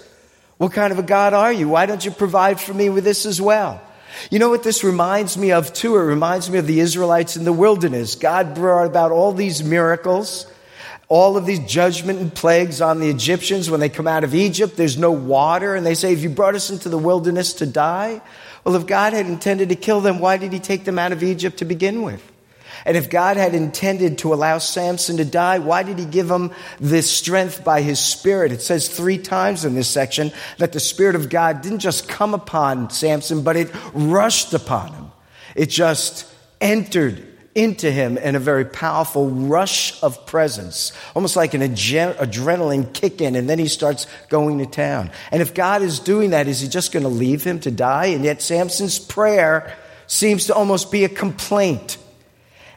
What 0.59 0.73
kind 0.73 0.93
of 0.93 0.99
a 0.99 1.05
God 1.05 1.35
are 1.35 1.53
you? 1.53 1.69
Why 1.69 1.87
don't 1.87 2.05
you 2.05 2.11
provide 2.11 2.61
for 2.61 2.75
me 2.75 2.91
with 2.91 3.05
this 3.05 3.25
as 3.25 3.41
well? 3.41 3.81
You 4.31 4.41
know 4.41 4.51
what 4.51 4.65
this 4.65 4.83
reminds 4.83 5.39
me 5.39 5.53
of 5.53 5.73
too? 5.73 5.97
It 5.97 6.03
reminds 6.03 6.51
me 6.51 6.59
of 6.59 6.67
the 6.67 6.81
Israelites 6.81 7.37
in 7.37 7.45
the 7.45 7.53
wilderness. 7.53 8.17
God 8.17 8.55
brought 8.55 8.87
about 8.87 9.13
all 9.13 9.33
these 9.33 9.63
miracles, 9.63 10.47
all 11.09 11.37
of 11.37 11.47
these 11.47 11.61
judgment 11.61 12.19
and 12.19 12.35
plagues 12.35 12.81
on 12.81 12.99
the 12.99 13.09
Egyptians 13.09 13.71
when 13.71 13.79
they 13.79 13.89
come 13.89 14.09
out 14.09 14.25
of 14.25 14.35
Egypt. 14.35 14.77
There's 14.77 14.99
no 14.99 15.13
water, 15.13 15.77
and 15.77 15.87
they 15.87 15.95
say, 15.95 16.13
If 16.13 16.23
you 16.23 16.31
brought 16.31 16.57
us 16.57 16.71
into 16.71 16.89
the 16.89 16.99
wilderness 16.99 17.55
to 17.55 17.67
die, 17.67 18.21
well, 18.65 18.75
if 18.75 18.87
God 18.87 19.13
had 19.13 19.27
intended 19.27 19.69
to 19.69 19.77
kill 19.77 20.01
them, 20.01 20.19
why 20.19 20.37
did 20.37 20.53
he 20.53 20.59
take 20.59 20.85
them 20.85 20.99
out 20.99 21.13
of 21.13 21.23
Egypt 21.23 21.59
to 21.59 21.65
begin 21.65 22.03
with? 22.03 22.23
And 22.85 22.97
if 22.97 23.11
God 23.11 23.37
had 23.37 23.55
intended 23.55 24.19
to 24.19 24.35
allow 24.35 24.59
Samson 24.59 25.19
to 25.19 25.25
die, 25.25 25.59
why 25.59 25.83
did 25.83 25.99
he 25.99 26.05
give 26.05 26.31
him 26.31 26.53
this 26.81 27.11
strength 27.11 27.65
by 27.65 27.83
his 27.83 27.99
spirit? 27.99 28.53
It 28.53 28.63
says 28.63 28.89
three 28.89 29.19
times 29.19 29.65
in 29.65 29.75
this 29.75 29.89
section 29.89 30.33
that 30.59 30.73
the 30.73 30.81
spirit 30.81 31.17
of 31.17 31.29
God 31.29 31.63
didn't 31.63 31.81
just 31.81 32.09
come 32.09 32.35
upon 32.35 32.91
Samson, 32.91 33.43
but 33.43 33.57
it 33.57 33.71
rushed 33.93 34.55
upon 34.55 34.93
him. 34.93 35.11
It 35.55 35.71
just 35.71 36.27
entered 36.61 37.25
into 37.55 37.91
him 37.91 38.17
in 38.17 38.37
a 38.37 38.39
very 38.39 38.65
powerful 38.65 39.29
rush 39.29 40.01
of 40.03 40.27
presence, 40.27 40.93
almost 41.17 41.35
like 41.35 41.55
an 41.55 41.61
adrenaline 41.61 42.93
kick 42.93 43.21
in, 43.21 43.35
and 43.35 43.51
then 43.51 43.59
he 43.59 43.67
starts 43.67 44.07
going 44.29 44.59
to 44.59 44.67
town. 44.67 45.11
And 45.33 45.43
if 45.43 45.55
God 45.55 45.83
is 45.83 45.99
doing 45.99 46.31
that, 46.31 46.47
is 46.47 46.61
he 46.61 46.69
just 46.69 46.93
going 46.93 47.03
to 47.03 47.09
leave 47.09 47.43
him 47.43 47.59
to 47.61 47.73
die? 47.73 48.07
And 48.07 48.25
yet 48.25 48.43
Samson's 48.43 49.01
prayer 49.01 49.77
seems 50.07 50.47
to 50.47 50.55
almost 50.55 50.93
be 50.93 51.03
a 51.03 51.09
complaint. 51.09 51.99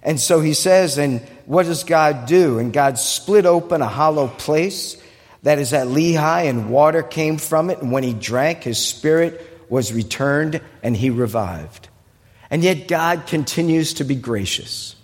And 0.04 0.20
so 0.20 0.42
he 0.42 0.54
says, 0.54 0.98
and 0.98 1.22
what 1.46 1.66
does 1.66 1.84
God 1.84 2.26
do? 2.26 2.60
And 2.60 2.74
God 2.74 2.98
split 2.98 3.46
open 3.46 3.82
a 3.82 3.88
hollow 3.88 4.28
place 4.28 5.02
that 5.44 5.60
is 5.60 5.74
at 5.74 5.88
Lehi, 5.88 6.50
and 6.50 6.70
water 6.70 7.04
came 7.04 7.38
from 7.38 7.70
it. 7.70 7.82
And 7.82 7.92
when 7.92 8.04
he 8.04 8.14
drank, 8.14 8.64
his 8.64 8.78
spirit 8.78 9.48
was 9.70 9.94
returned 9.94 10.62
and 10.84 10.96
he 10.96 11.10
revived. 11.10 11.88
And 12.50 12.64
yet 12.64 12.88
God 12.88 13.28
continues 13.28 13.94
to 13.96 14.04
be 14.04 14.16
gracious. 14.16 14.96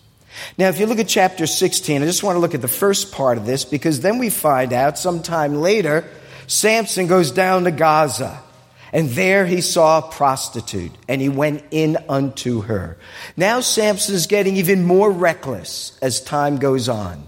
Now, 0.58 0.70
if 0.70 0.80
you 0.80 0.86
look 0.86 1.00
at 1.00 1.08
chapter 1.08 1.48
16, 1.48 2.04
I 2.04 2.06
just 2.06 2.24
want 2.24 2.36
to 2.36 2.40
look 2.40 2.54
at 2.54 2.62
the 2.62 2.68
first 2.68 3.12
part 3.12 3.38
of 3.38 3.46
this 3.46 3.66
because 3.66 4.02
then 4.02 4.20
we 4.20 4.30
find 4.30 4.74
out 4.74 5.00
sometime 5.00 5.56
later, 5.56 6.06
Samson 6.46 7.08
goes 7.08 7.32
down 7.32 7.64
to 7.64 7.72
Gaza. 7.72 8.44
And 8.94 9.10
there 9.10 9.46
he 9.46 9.62
saw 9.62 10.00
a 10.00 10.12
prostitute, 10.12 10.94
and 11.08 11.20
he 11.22 11.30
went 11.30 11.64
in 11.72 11.98
unto 12.08 12.62
her. 12.62 12.98
Now 13.36 13.60
Samson 13.60 14.16
is 14.16 14.28
getting 14.28 14.58
even 14.58 14.86
more 14.86 15.12
reckless 15.12 15.98
as 16.02 16.22
time 16.22 16.58
goes 16.58 16.88
on. 16.88 17.28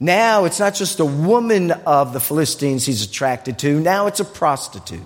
Now 0.00 0.46
it's 0.46 0.58
not 0.58 0.74
just 0.74 0.98
a 0.98 1.04
woman 1.04 1.70
of 1.70 2.12
the 2.12 2.20
Philistines 2.20 2.86
he's 2.86 3.04
attracted 3.04 3.58
to, 3.60 3.78
now 3.78 4.06
it's 4.06 4.20
a 4.20 4.24
prostitute. 4.24 5.02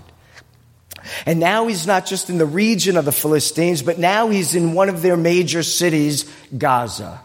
And 1.26 1.38
now 1.38 1.66
he's 1.66 1.86
not 1.86 2.06
just 2.06 2.30
in 2.30 2.38
the 2.38 2.46
region 2.46 2.96
of 2.96 3.04
the 3.04 3.12
Philistines, 3.12 3.82
but 3.82 3.98
now 3.98 4.28
he's 4.28 4.54
in 4.54 4.72
one 4.72 4.88
of 4.88 5.02
their 5.02 5.16
major 5.16 5.62
cities, 5.62 6.24
Gaza. 6.56 7.20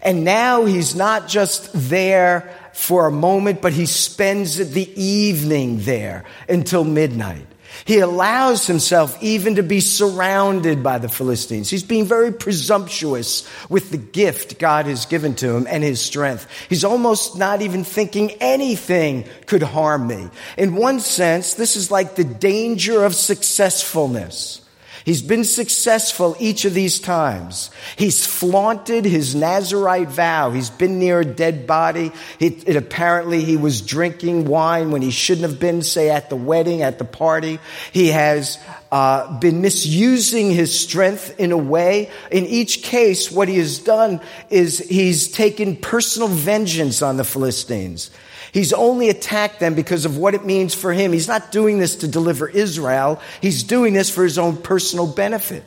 And 0.00 0.24
now 0.24 0.64
he's 0.64 0.94
not 0.94 1.28
just 1.28 1.70
there 1.74 2.50
for 2.72 3.06
a 3.06 3.12
moment, 3.12 3.60
but 3.60 3.72
he 3.72 3.86
spends 3.86 4.56
the 4.56 5.02
evening 5.02 5.80
there 5.80 6.24
until 6.48 6.84
midnight. 6.84 7.46
He 7.84 7.98
allows 7.98 8.66
himself 8.66 9.22
even 9.22 9.56
to 9.56 9.62
be 9.62 9.80
surrounded 9.80 10.82
by 10.82 10.98
the 10.98 11.08
Philistines. 11.08 11.70
He's 11.70 11.82
being 11.82 12.06
very 12.06 12.32
presumptuous 12.32 13.48
with 13.68 13.90
the 13.90 13.98
gift 13.98 14.58
God 14.58 14.86
has 14.86 15.06
given 15.06 15.34
to 15.36 15.54
him 15.54 15.66
and 15.68 15.82
his 15.82 16.00
strength. 16.00 16.46
He's 16.68 16.84
almost 16.84 17.36
not 17.36 17.62
even 17.62 17.84
thinking 17.84 18.32
anything 18.40 19.24
could 19.46 19.62
harm 19.62 20.06
me. 20.06 20.28
In 20.56 20.76
one 20.76 21.00
sense, 21.00 21.54
this 21.54 21.76
is 21.76 21.90
like 21.90 22.14
the 22.14 22.24
danger 22.24 23.04
of 23.04 23.14
successfulness. 23.14 24.63
He's 25.04 25.20
been 25.20 25.44
successful 25.44 26.34
each 26.40 26.64
of 26.64 26.72
these 26.72 26.98
times. 26.98 27.70
He's 27.96 28.24
flaunted 28.24 29.04
his 29.04 29.34
Nazarite 29.34 30.08
vow. 30.08 30.50
He's 30.50 30.70
been 30.70 30.98
near 30.98 31.20
a 31.20 31.24
dead 31.26 31.66
body. 31.66 32.10
It, 32.40 32.66
it, 32.66 32.76
apparently 32.76 33.44
he 33.44 33.58
was 33.58 33.82
drinking 33.82 34.46
wine 34.46 34.92
when 34.92 35.02
he 35.02 35.10
shouldn't 35.10 35.50
have 35.50 35.60
been, 35.60 35.82
say 35.82 36.08
at 36.08 36.30
the 36.30 36.36
wedding, 36.36 36.80
at 36.80 36.98
the 36.98 37.04
party. 37.04 37.58
He 37.92 38.08
has 38.08 38.58
uh, 38.90 39.38
been 39.40 39.60
misusing 39.60 40.50
his 40.50 40.78
strength 40.78 41.38
in 41.38 41.52
a 41.52 41.58
way. 41.58 42.10
In 42.30 42.46
each 42.46 42.82
case, 42.82 43.30
what 43.30 43.48
he 43.48 43.58
has 43.58 43.78
done 43.80 44.22
is 44.48 44.78
he's 44.78 45.28
taken 45.28 45.76
personal 45.76 46.28
vengeance 46.28 47.02
on 47.02 47.18
the 47.18 47.24
Philistines. 47.24 48.10
He's 48.54 48.72
only 48.72 49.08
attacked 49.08 49.58
them 49.58 49.74
because 49.74 50.04
of 50.04 50.16
what 50.16 50.34
it 50.34 50.44
means 50.44 50.74
for 50.74 50.92
him. 50.92 51.12
He's 51.12 51.26
not 51.26 51.50
doing 51.50 51.80
this 51.80 51.96
to 51.96 52.08
deliver 52.08 52.48
Israel. 52.48 53.20
He's 53.42 53.64
doing 53.64 53.94
this 53.94 54.10
for 54.10 54.22
his 54.22 54.38
own 54.38 54.56
personal 54.56 55.08
benefit. 55.08 55.64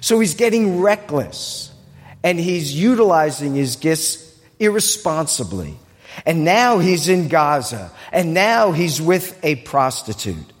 So 0.00 0.20
he's 0.20 0.36
getting 0.36 0.80
reckless 0.80 1.72
and 2.22 2.38
he's 2.38 2.72
utilizing 2.72 3.56
his 3.56 3.74
gifts 3.74 4.38
irresponsibly. 4.60 5.76
And 6.24 6.44
now 6.44 6.78
he's 6.78 7.08
in 7.08 7.26
Gaza 7.26 7.90
and 8.12 8.32
now 8.32 8.70
he's 8.70 9.02
with 9.02 9.36
a 9.42 9.56
prostitute. 9.56 10.52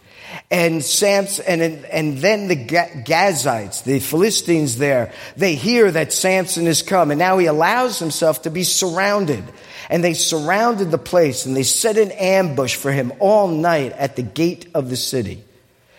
And 0.50 0.84
Samson, 0.84 1.44
and, 1.60 1.84
and 1.86 2.18
then 2.18 2.48
the 2.48 2.56
Gazites, 2.56 3.84
the 3.84 3.98
Philistines 3.98 4.78
there, 4.78 5.12
they 5.36 5.54
hear 5.54 5.90
that 5.90 6.12
Samson 6.12 6.66
has 6.66 6.82
come 6.82 7.10
and 7.10 7.18
now 7.18 7.38
he 7.38 7.46
allows 7.46 7.98
himself 7.98 8.42
to 8.42 8.50
be 8.50 8.64
surrounded 8.64 9.44
and 9.88 10.02
they 10.02 10.14
surrounded 10.14 10.90
the 10.90 10.98
place 10.98 11.46
and 11.46 11.56
they 11.56 11.62
set 11.62 11.98
an 11.98 12.12
ambush 12.12 12.76
for 12.76 12.92
him 12.92 13.12
all 13.18 13.48
night 13.48 13.92
at 13.92 14.16
the 14.16 14.22
gate 14.22 14.68
of 14.74 14.88
the 14.88 14.96
city. 14.96 15.44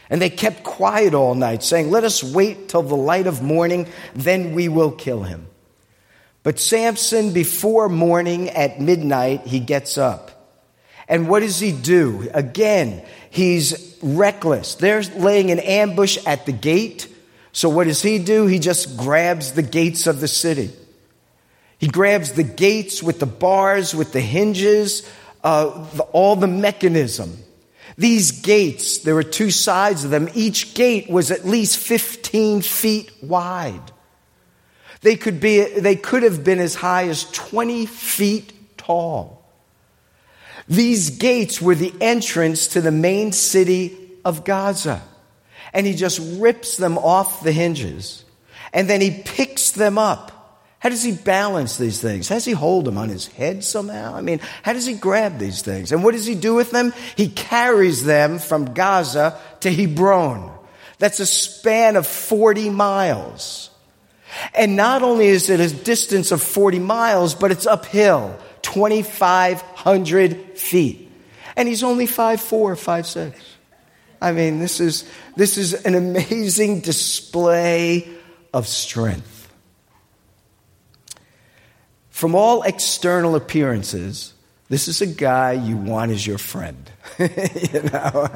And 0.10 0.22
they 0.22 0.30
kept 0.30 0.64
quiet 0.64 1.14
all 1.14 1.34
night, 1.34 1.64
saying, 1.64 1.90
Let 1.90 2.04
us 2.04 2.24
wait 2.24 2.70
till 2.70 2.84
the 2.84 2.96
light 2.96 3.26
of 3.26 3.42
morning, 3.42 3.88
then 4.14 4.54
we 4.54 4.68
will 4.68 4.92
kill 4.92 5.24
him. 5.24 5.48
But 6.44 6.60
Samson, 6.60 7.34
before 7.34 7.88
morning 7.88 8.50
at 8.50 8.82
midnight, 8.82 9.48
he 9.48 9.60
gets 9.60 9.98
up. 9.98 10.30
And 11.08 11.30
what 11.30 11.40
does 11.40 11.60
he 11.60 11.72
do? 11.72 12.30
Again, 12.34 13.06
he's 13.34 13.98
reckless. 14.04 14.76
They're 14.76 15.02
laying 15.02 15.50
an 15.50 15.58
ambush 15.60 16.20
at 16.26 16.46
the 16.46 16.52
gate. 16.52 17.08
So 17.52 17.68
what 17.68 17.86
does 17.86 18.02
he 18.02 18.20
do? 18.20 18.46
He 18.46 18.60
just 18.60 18.96
grabs 18.96 19.54
the 19.54 19.64
gates 19.64 20.06
of 20.06 20.20
the 20.20 20.28
city. 20.28 20.72
He 21.80 21.88
grabs 21.88 22.34
the 22.34 22.44
gates 22.44 23.02
with 23.02 23.20
the 23.20 23.26
bars, 23.26 23.96
with 23.96 24.14
the 24.14 24.22
hinges, 24.22 25.10
uh, 25.44 25.86
the, 25.96 26.04
all 26.04 26.36
the 26.36 26.48
mechanism. 26.48 27.38
These 27.98 28.42
gates, 28.42 29.00
there 29.00 29.16
were 29.16 29.24
two 29.24 29.50
sides 29.50 30.04
of 30.04 30.12
them. 30.12 30.30
Each 30.36 30.76
gate 30.76 31.10
was 31.10 31.32
at 31.32 31.44
least 31.44 31.78
15 31.80 32.62
feet 32.62 33.12
wide. 33.24 33.92
They 35.02 35.16
could, 35.16 35.40
be, 35.40 35.64
they 35.64 35.96
could 35.96 36.22
have 36.22 36.44
been 36.44 36.60
as 36.60 36.76
high 36.76 37.10
as 37.10 37.30
20 37.32 37.88
feet 37.88 38.78
tall. 38.78 39.43
These 40.68 41.12
gates 41.12 41.62
were 41.62 41.76
the 41.76 41.94
entrance 42.00 42.68
to 42.68 42.82
the 42.82 42.92
main 42.92 43.32
city 43.32 43.98
of 44.24 44.44
Gaza. 44.44 45.02
And 45.74 45.86
he 45.86 45.94
just 45.94 46.20
rips 46.40 46.78
them 46.78 46.98
off 46.98 47.44
the 47.44 47.52
hinges. 47.52 48.24
And 48.72 48.90
then 48.90 49.02
he 49.02 49.22
picks 49.24 49.72
them 49.72 49.98
up 49.98 50.34
how 50.84 50.90
does 50.90 51.02
he 51.02 51.14
balance 51.14 51.78
these 51.78 52.02
things? 52.02 52.28
How 52.28 52.36
does 52.36 52.44
he 52.44 52.52
hold 52.52 52.84
them 52.84 52.98
on 52.98 53.08
his 53.08 53.28
head 53.28 53.64
somehow? 53.64 54.16
I 54.16 54.20
mean, 54.20 54.42
how 54.64 54.74
does 54.74 54.86
he 54.86 54.96
grab 54.96 55.40
these 55.40 55.62
things? 55.62 55.94
And 55.94 56.04
what 56.04 56.12
does 56.12 56.26
he 56.26 56.36
do 56.36 56.56
with 56.56 56.72
them? 56.72 56.94
He 57.16 57.30
carries 57.30 58.04
them 58.04 58.38
from 58.38 58.74
Gaza 58.74 59.40
to 59.62 59.72
Hebron. 59.72 60.52
That's 61.00 61.22
a 61.22 61.26
span 61.26 61.96
of 61.96 62.06
40 62.06 62.70
miles. 62.70 63.70
And 64.54 64.76
not 64.76 65.04
only 65.04 65.28
is 65.28 65.50
it 65.50 65.62
a 65.62 65.74
distance 65.74 66.34
of 66.34 66.44
40 66.44 66.80
miles, 66.80 67.34
but 67.34 67.52
it's 67.54 67.66
uphill, 67.66 68.38
2,500 68.74 70.58
feet. 70.58 71.12
And 71.56 71.68
he's 71.68 71.84
only 71.84 72.08
5'4, 72.08 72.74
5'6. 72.74 73.36
I 74.20 74.32
mean, 74.32 74.60
this 74.60 74.80
is, 74.80 75.08
this 75.36 75.58
is 75.58 75.74
an 75.86 75.96
amazing 75.96 76.80
display 76.80 78.08
of 78.54 78.68
strength. 78.68 79.52
From 82.10 82.34
all 82.36 82.64
external 82.64 83.36
appearances, 83.36 84.34
this 84.70 84.88
is 84.88 85.02
a 85.02 85.08
guy 85.08 85.52
you 85.52 85.78
want 85.78 86.12
as 86.12 86.26
your 86.26 86.38
friend. 86.40 86.90
you 87.20 87.82
know, 87.92 88.28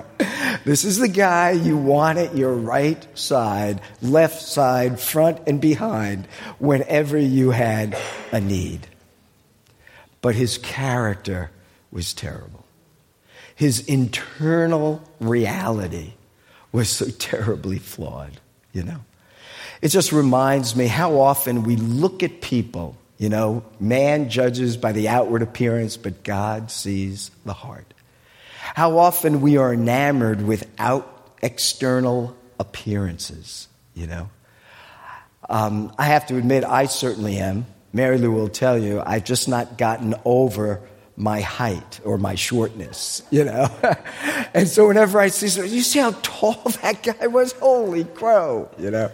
this 0.66 0.84
is 0.84 0.98
the 0.98 1.08
guy 1.08 1.52
you 1.52 1.78
want 1.78 2.20
at 2.20 2.36
your 2.36 2.54
right 2.54 3.08
side, 3.18 3.82
left 4.04 4.42
side, 4.42 5.00
front 5.00 5.40
and 5.48 5.60
behind 5.60 6.28
whenever 6.60 7.18
you 7.18 7.50
had 7.52 7.98
a 8.32 8.42
need. 8.42 8.88
But 10.22 10.36
his 10.36 10.58
character 10.58 11.52
was 11.92 12.14
terrible. 12.14 12.66
His 13.56 13.80
internal 13.88 15.02
reality 15.20 16.14
was 16.72 16.90
so 16.90 17.10
terribly 17.20 17.80
flawed, 17.80 18.40
you 18.74 18.84
know. 18.84 19.02
It 19.82 19.90
just 19.90 20.12
reminds 20.12 20.76
me 20.76 20.88
how 20.88 21.20
often 21.20 21.64
we 21.64 21.76
look 21.76 22.24
at 22.24 22.42
people 22.42 22.98
you 23.18 23.30
know, 23.30 23.64
man 23.80 24.30
judges 24.30 24.78
by 24.78 24.92
the 24.92 25.10
outward 25.10 25.42
appearance, 25.42 25.98
but 25.98 26.24
God 26.24 26.70
sees 26.70 27.32
the 27.46 27.54
heart. 27.54 27.94
How 28.76 29.00
often 29.00 29.42
we 29.42 29.58
are 29.58 29.74
enamored 29.74 30.42
with 30.42 30.62
without 30.62 31.32
external 31.42 32.36
appearances, 32.60 33.68
you 33.96 34.08
know. 34.08 34.30
Um, 35.50 35.94
I 35.98 36.06
have 36.06 36.28
to 36.28 36.38
admit, 36.38 36.64
I 36.64 36.86
certainly 36.86 37.38
am. 37.38 37.66
Mary 37.98 38.20
Lou 38.20 38.32
will 38.32 38.48
tell 38.48 38.78
you, 38.78 39.02
I've 39.04 39.24
just 39.24 39.48
not 39.48 39.76
gotten 39.76 40.14
over 40.24 40.82
my 41.16 41.42
height 41.42 42.00
or 42.06 42.20
my 42.20 42.36
shortness, 42.36 43.24
you 43.32 43.44
know. 43.44 43.68
and 44.54 44.68
so 44.68 44.88
whenever 44.88 45.20
I 45.20 45.30
see 45.30 45.48
you 45.68 45.82
see 45.82 45.98
how 45.98 46.12
tall 46.22 46.62
that 46.84 47.02
guy 47.02 47.26
was? 47.26 47.54
Holy 47.54 48.04
crow, 48.04 48.70
you 48.78 48.92
know. 48.92 49.10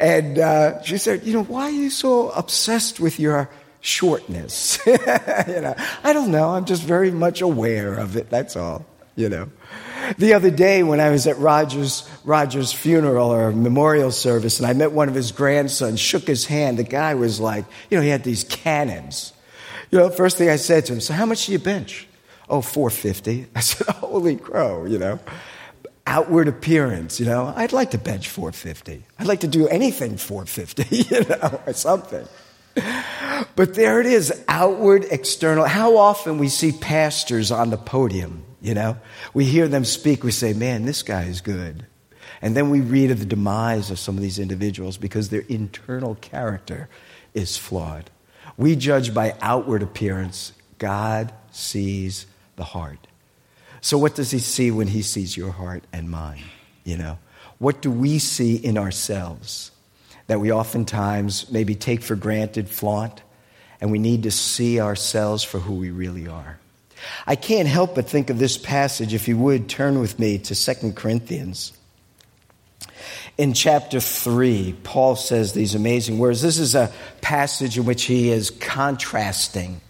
And 0.00 0.38
uh, 0.38 0.82
she 0.82 0.96
said, 0.96 1.24
You 1.24 1.34
know, 1.34 1.44
why 1.44 1.64
are 1.64 1.70
you 1.70 1.90
so 1.90 2.30
obsessed 2.30 3.00
with 3.00 3.20
your 3.20 3.50
shortness? 3.82 4.78
you 4.86 4.96
know, 4.96 5.74
I 6.02 6.14
don't 6.14 6.30
know. 6.30 6.48
I'm 6.48 6.64
just 6.64 6.82
very 6.82 7.10
much 7.10 7.42
aware 7.42 7.96
of 7.96 8.16
it. 8.16 8.30
That's 8.30 8.56
all, 8.56 8.86
you 9.14 9.28
know. 9.28 9.50
The 10.18 10.34
other 10.34 10.50
day, 10.50 10.82
when 10.82 11.00
I 11.00 11.10
was 11.10 11.26
at 11.26 11.38
Roger's, 11.38 12.08
Roger's 12.24 12.72
funeral 12.72 13.30
or 13.30 13.52
memorial 13.52 14.10
service, 14.10 14.58
and 14.58 14.66
I 14.66 14.72
met 14.72 14.92
one 14.92 15.08
of 15.08 15.14
his 15.14 15.32
grandsons, 15.32 16.00
shook 16.00 16.26
his 16.26 16.46
hand, 16.46 16.78
the 16.78 16.84
guy 16.84 17.14
was 17.14 17.40
like, 17.40 17.64
you 17.90 17.96
know, 17.96 18.02
he 18.02 18.08
had 18.08 18.24
these 18.24 18.44
cannons. 18.44 19.32
You 19.90 19.98
know, 19.98 20.10
first 20.10 20.38
thing 20.38 20.48
I 20.48 20.56
said 20.56 20.86
to 20.86 20.94
him, 20.94 21.00
so 21.00 21.14
how 21.14 21.26
much 21.26 21.46
do 21.46 21.52
you 21.52 21.58
bench? 21.58 22.06
Oh, 22.48 22.62
450. 22.62 23.46
I 23.54 23.60
said, 23.60 23.86
holy 23.88 24.36
crow, 24.36 24.84
you 24.84 24.98
know 24.98 25.20
outward 26.08 26.48
appearance, 26.48 27.20
you 27.20 27.26
know. 27.26 27.52
I'd 27.54 27.74
like 27.74 27.90
to 27.90 27.98
bench 27.98 28.30
450. 28.30 29.04
I'd 29.18 29.26
like 29.26 29.40
to 29.40 29.46
do 29.46 29.68
anything 29.68 30.16
450, 30.16 30.96
you 31.14 31.24
know, 31.28 31.60
or 31.66 31.74
something. 31.74 32.26
But 33.54 33.74
there 33.74 34.00
it 34.00 34.06
is, 34.06 34.32
outward, 34.48 35.04
external. 35.10 35.66
How 35.66 35.96
often 35.96 36.38
we 36.38 36.48
see 36.48 36.72
pastors 36.72 37.52
on 37.52 37.70
the 37.70 37.76
podium, 37.76 38.44
you 38.60 38.74
know? 38.74 38.98
We 39.34 39.44
hear 39.44 39.68
them 39.68 39.84
speak, 39.84 40.24
we 40.24 40.32
say, 40.32 40.52
man, 40.52 40.84
this 40.84 41.02
guy 41.02 41.24
is 41.24 41.40
good. 41.40 41.86
And 42.40 42.56
then 42.56 42.70
we 42.70 42.80
read 42.80 43.10
of 43.10 43.18
the 43.18 43.26
demise 43.26 43.90
of 43.90 43.98
some 43.98 44.16
of 44.16 44.22
these 44.22 44.38
individuals 44.38 44.96
because 44.96 45.28
their 45.28 45.44
internal 45.48 46.14
character 46.16 46.88
is 47.34 47.56
flawed. 47.56 48.10
We 48.56 48.76
judge 48.76 49.14
by 49.14 49.36
outward 49.40 49.82
appearance, 49.82 50.52
God 50.78 51.32
sees 51.50 52.26
the 52.56 52.64
heart. 52.64 53.06
So, 53.80 53.98
what 53.98 54.14
does 54.14 54.30
he 54.30 54.38
see 54.38 54.70
when 54.70 54.88
he 54.88 55.02
sees 55.02 55.36
your 55.36 55.52
heart 55.52 55.84
and 55.92 56.10
mine? 56.10 56.42
You 56.84 56.96
know, 56.96 57.18
what 57.58 57.80
do 57.80 57.90
we 57.90 58.18
see 58.18 58.56
in 58.56 58.76
ourselves 58.76 59.70
that 60.26 60.40
we 60.40 60.52
oftentimes 60.52 61.50
maybe 61.50 61.74
take 61.74 62.02
for 62.02 62.16
granted, 62.16 62.68
flaunt, 62.68 63.22
and 63.80 63.90
we 63.90 63.98
need 63.98 64.24
to 64.24 64.30
see 64.30 64.80
ourselves 64.80 65.44
for 65.44 65.60
who 65.60 65.74
we 65.74 65.90
really 65.90 66.26
are? 66.26 66.58
I 67.26 67.36
can't 67.36 67.68
help 67.68 67.94
but 67.94 68.08
think 68.08 68.30
of 68.30 68.38
this 68.38 68.58
passage. 68.58 69.14
If 69.14 69.28
you 69.28 69.36
would 69.38 69.68
turn 69.68 70.00
with 70.00 70.18
me 70.18 70.38
to 70.38 70.54
2 70.54 70.92
Corinthians. 70.92 71.72
In 73.36 73.52
chapter 73.52 74.00
3, 74.00 74.74
Paul 74.82 75.14
says 75.14 75.52
these 75.52 75.74
amazing 75.74 76.18
words. 76.18 76.42
This 76.42 76.58
is 76.58 76.74
a 76.74 76.92
passage 77.20 77.78
in 77.78 77.84
which 77.84 78.04
he 78.04 78.30
is 78.30 78.50
contrasting 78.50 79.80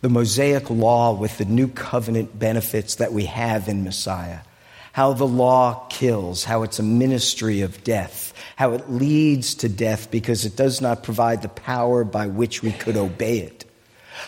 the 0.00 0.08
Mosaic 0.08 0.70
law 0.70 1.12
with 1.12 1.38
the 1.38 1.44
new 1.44 1.68
covenant 1.68 2.38
benefits 2.38 2.96
that 2.96 3.12
we 3.12 3.24
have 3.24 3.68
in 3.68 3.84
Messiah. 3.84 4.40
How 4.92 5.12
the 5.12 5.26
law 5.26 5.86
kills, 5.88 6.44
how 6.44 6.62
it's 6.62 6.78
a 6.78 6.82
ministry 6.82 7.62
of 7.62 7.82
death, 7.84 8.32
how 8.56 8.72
it 8.72 8.90
leads 8.90 9.54
to 9.56 9.68
death 9.68 10.10
because 10.10 10.44
it 10.44 10.56
does 10.56 10.80
not 10.80 11.02
provide 11.02 11.42
the 11.42 11.48
power 11.48 12.04
by 12.04 12.26
which 12.26 12.62
we 12.62 12.72
could 12.72 12.96
obey 12.96 13.38
it. 13.38 13.64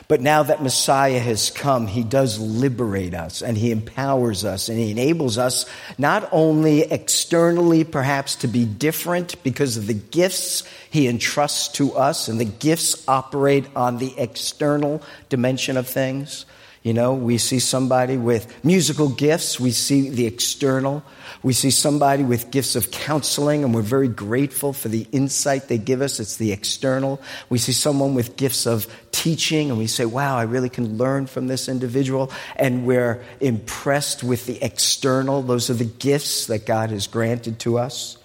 But 0.09 0.21
now 0.21 0.43
that 0.43 0.63
Messiah 0.63 1.19
has 1.19 1.51
come, 1.51 1.87
he 1.87 2.03
does 2.03 2.39
liberate 2.39 3.15
us 3.15 3.43
and 3.43 3.57
he 3.57 3.71
empowers 3.71 4.45
us 4.45 4.69
and 4.69 4.79
he 4.79 4.91
enables 4.91 5.39
us 5.39 5.67
not 5.99 6.29
only 6.33 6.83
externally 6.83 7.85
perhaps 7.85 8.37
to 8.37 8.49
be 8.49 8.65
different 8.65 9.43
because 9.43 9.77
of 9.77 9.87
the 9.87 9.95
gifts 9.95 10.65
he 10.91 11.07
entrusts 11.07 11.69
to 11.75 11.95
us 11.95 12.29
and 12.29 12.41
the 12.41 12.45
gifts 12.45 13.07
operate 13.09 13.67
on 13.77 13.99
the 13.99 14.15
external 14.19 15.03
dimension 15.29 15.77
of 15.77 15.87
things. 15.87 16.47
You 16.83 16.95
know, 16.95 17.13
we 17.13 17.37
see 17.37 17.59
somebody 17.59 18.17
with 18.17 18.65
musical 18.65 19.11
gifts, 19.11 19.61
we 19.61 19.71
see 19.71 20.09
the 20.09 20.27
external. 20.27 21.03
We 21.43 21.53
see 21.53 21.71
somebody 21.71 22.23
with 22.23 22.51
gifts 22.51 22.77
of 22.77 22.91
counseling, 22.91 23.65
and 23.65 23.75
we're 23.75 23.83
very 23.83 24.09
grateful 24.09 24.73
for 24.73 24.89
the 24.89 25.07
insight 25.13 25.69
they 25.69 25.79
give 25.79 26.03
us. 26.03 26.21
It's 26.21 26.37
the 26.37 26.53
external. 26.53 27.21
We 27.49 27.59
see 27.59 27.73
someone 27.73 28.15
with 28.15 28.37
gifts 28.37 28.67
of 28.67 28.87
teaching, 29.11 29.71
and 29.71 29.79
we 29.79 29.87
say, 29.87 30.05
wow, 30.05 30.37
I 30.37 30.43
really 30.43 30.69
can 30.69 30.99
learn 30.99 31.27
from 31.27 31.47
this 31.47 31.69
individual. 31.69 32.31
And 32.57 32.87
we're 32.87 33.23
impressed 33.41 34.23
with 34.23 34.47
the 34.47 34.63
external. 34.63 35.43
Those 35.43 35.71
are 35.71 35.75
the 35.75 35.85
gifts 35.85 36.47
that 36.47 36.67
God 36.67 36.91
has 36.91 37.07
granted 37.07 37.59
to 37.61 37.79
us. 37.79 38.19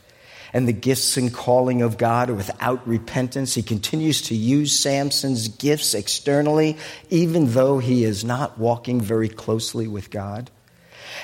And 0.56 0.70
the 0.70 0.74
gifts 0.74 1.18
and 1.18 1.34
calling 1.34 1.82
of 1.82 1.98
God 1.98 2.30
without 2.30 2.88
repentance. 2.88 3.54
He 3.54 3.62
continues 3.62 4.22
to 4.22 4.36
use 4.36 4.80
Samson's 4.80 5.50
gifts 5.50 5.94
externally, 5.94 6.78
even 7.10 7.52
though 7.52 7.80
he 7.80 8.06
is 8.06 8.24
not 8.24 8.58
walking 8.58 9.02
very 9.02 9.28
closely 9.28 9.86
with 9.90 10.10
God. 10.10 10.50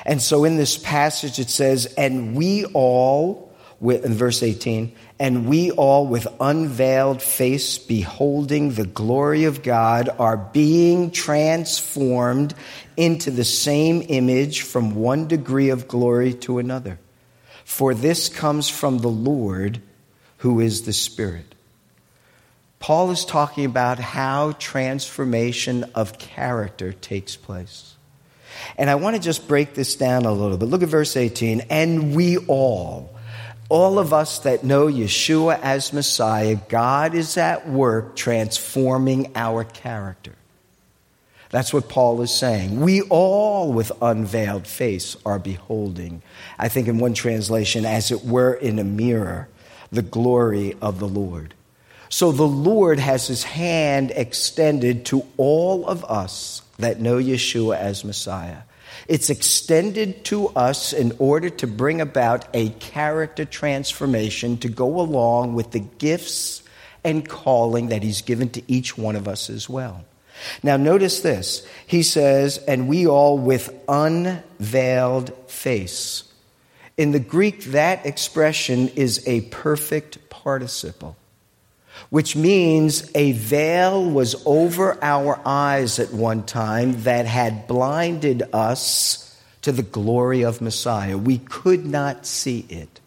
And 0.06 0.22
so 0.22 0.44
in 0.44 0.58
this 0.58 0.78
passage 0.78 1.40
it 1.40 1.50
says, 1.50 1.86
and 1.98 2.36
we 2.36 2.66
all, 2.66 3.56
in 3.80 4.14
verse 4.14 4.44
18, 4.44 4.94
and 5.18 5.48
we 5.48 5.72
all 5.72 6.08
with 6.08 6.28
unveiled 6.42 7.22
face 7.22 7.78
beholding 7.78 8.74
the 8.74 8.86
glory 8.86 9.46
of 9.46 9.64
God 9.64 10.10
are 10.20 10.36
being 10.36 11.10
transformed 11.10 12.54
into 12.98 13.32
the 13.32 13.46
same 13.46 14.04
image 14.10 14.64
from 14.64 14.96
one 14.96 15.30
degree 15.30 15.70
of 15.70 15.88
glory 15.88 16.34
to 16.34 16.58
another. 16.58 17.00
For 17.66 17.94
this 17.94 18.30
comes 18.30 18.70
from 18.70 19.00
the 19.00 19.10
Lord 19.10 19.82
who 20.38 20.60
is 20.60 20.84
the 20.84 20.94
Spirit. 20.94 21.56
Paul 22.80 23.12
is 23.12 23.26
talking 23.26 23.66
about 23.66 24.00
how 24.00 24.54
transformation 24.54 25.84
of 25.94 26.18
character 26.18 26.94
takes 26.94 27.36
place. 27.36 27.96
And 28.76 28.90
I 28.90 28.96
want 28.96 29.16
to 29.16 29.22
just 29.22 29.48
break 29.48 29.76
this 29.76 29.96
down 29.96 30.26
a 30.26 30.32
little 30.32 30.58
bit. 30.58 30.68
Look 30.68 30.84
at 30.84 30.90
verse 30.90 31.16
18. 31.16 31.62
And 31.70 32.16
we 32.16 32.38
all, 32.38 33.14
all 33.70 34.00
of 34.00 34.14
us 34.14 34.40
that 34.40 34.64
know 34.64 34.88
Yeshua 34.88 35.60
as 35.62 35.94
Messiah, 35.94 36.58
God 36.70 37.14
is 37.14 37.38
at 37.38 37.70
work 37.70 38.16
transforming 38.16 39.32
our 39.36 39.64
character. 39.64 40.34
That's 41.52 41.74
what 41.74 41.90
Paul 41.90 42.22
is 42.22 42.34
saying. 42.34 42.80
We 42.80 43.02
all, 43.02 43.74
with 43.74 43.92
unveiled 44.02 44.66
face, 44.66 45.18
are 45.26 45.38
beholding, 45.38 46.22
I 46.58 46.70
think 46.70 46.88
in 46.88 46.98
one 46.98 47.14
translation, 47.14 47.86
as 47.86 48.10
it 48.10 48.24
were 48.24 48.54
in 48.54 48.80
a 48.80 48.86
mirror, 48.86 49.50
the 49.92 50.02
glory 50.02 50.76
of 50.82 51.00
the 51.00 51.10
Lord. 51.10 51.54
So 52.08 52.32
the 52.32 52.48
Lord 52.48 53.00
has 53.00 53.28
his 53.28 53.44
hand 53.44 54.12
extended 54.12 55.06
to 55.08 55.26
all 55.38 55.86
of 55.86 56.06
us 56.06 56.62
that 56.78 57.00
know 57.00 57.18
Yeshua 57.18 57.78
as 57.78 58.06
Messiah. 58.06 58.60
It's 59.08 59.30
extended 59.30 60.24
to 60.26 60.48
us 60.50 60.94
in 60.94 61.14
order 61.20 61.50
to 61.50 61.68
bring 61.68 62.00
about 62.00 62.48
a 62.54 62.70
character 62.70 63.46
transformation 63.46 64.58
to 64.60 64.70
go 64.70 65.02
along 65.02 65.54
with 65.54 65.72
the 65.72 65.80
gifts 65.80 66.64
and 67.04 67.28
calling 67.28 67.88
that 67.90 68.04
He's 68.04 68.22
given 68.22 68.50
to 68.52 68.64
each 68.72 68.98
one 68.98 69.16
of 69.16 69.28
us 69.28 69.50
as 69.50 69.70
well. 69.70 70.06
Now, 70.64 70.78
notice 70.78 71.22
this. 71.22 71.68
He 71.86 72.04
says, 72.04 72.58
and 72.68 72.88
we 72.88 73.08
all 73.08 73.38
with 73.38 73.74
unveiled 73.88 75.34
face. 75.50 76.24
In 76.98 77.12
the 77.12 77.20
Greek, 77.20 77.66
that 77.66 78.06
expression 78.06 78.90
is 78.90 79.28
a 79.28 79.42
perfect 79.42 80.30
participle 80.30 81.18
which 82.10 82.36
means 82.36 83.10
a 83.16 83.32
veil 83.34 84.10
was 84.10 84.42
over 84.46 84.98
our 85.04 85.40
eyes 85.46 86.00
at 86.00 86.14
one 86.14 86.44
time 86.44 87.04
that 87.04 87.26
had 87.26 87.68
blinded 87.68 88.44
us 88.54 89.40
to 89.62 89.72
the 89.72 89.84
glory 89.84 90.44
of 90.44 90.62
Messiah. 90.62 91.18
We 91.18 91.38
could 91.38 91.86
not 91.86 92.26
see 92.26 92.66
it. 92.70 93.01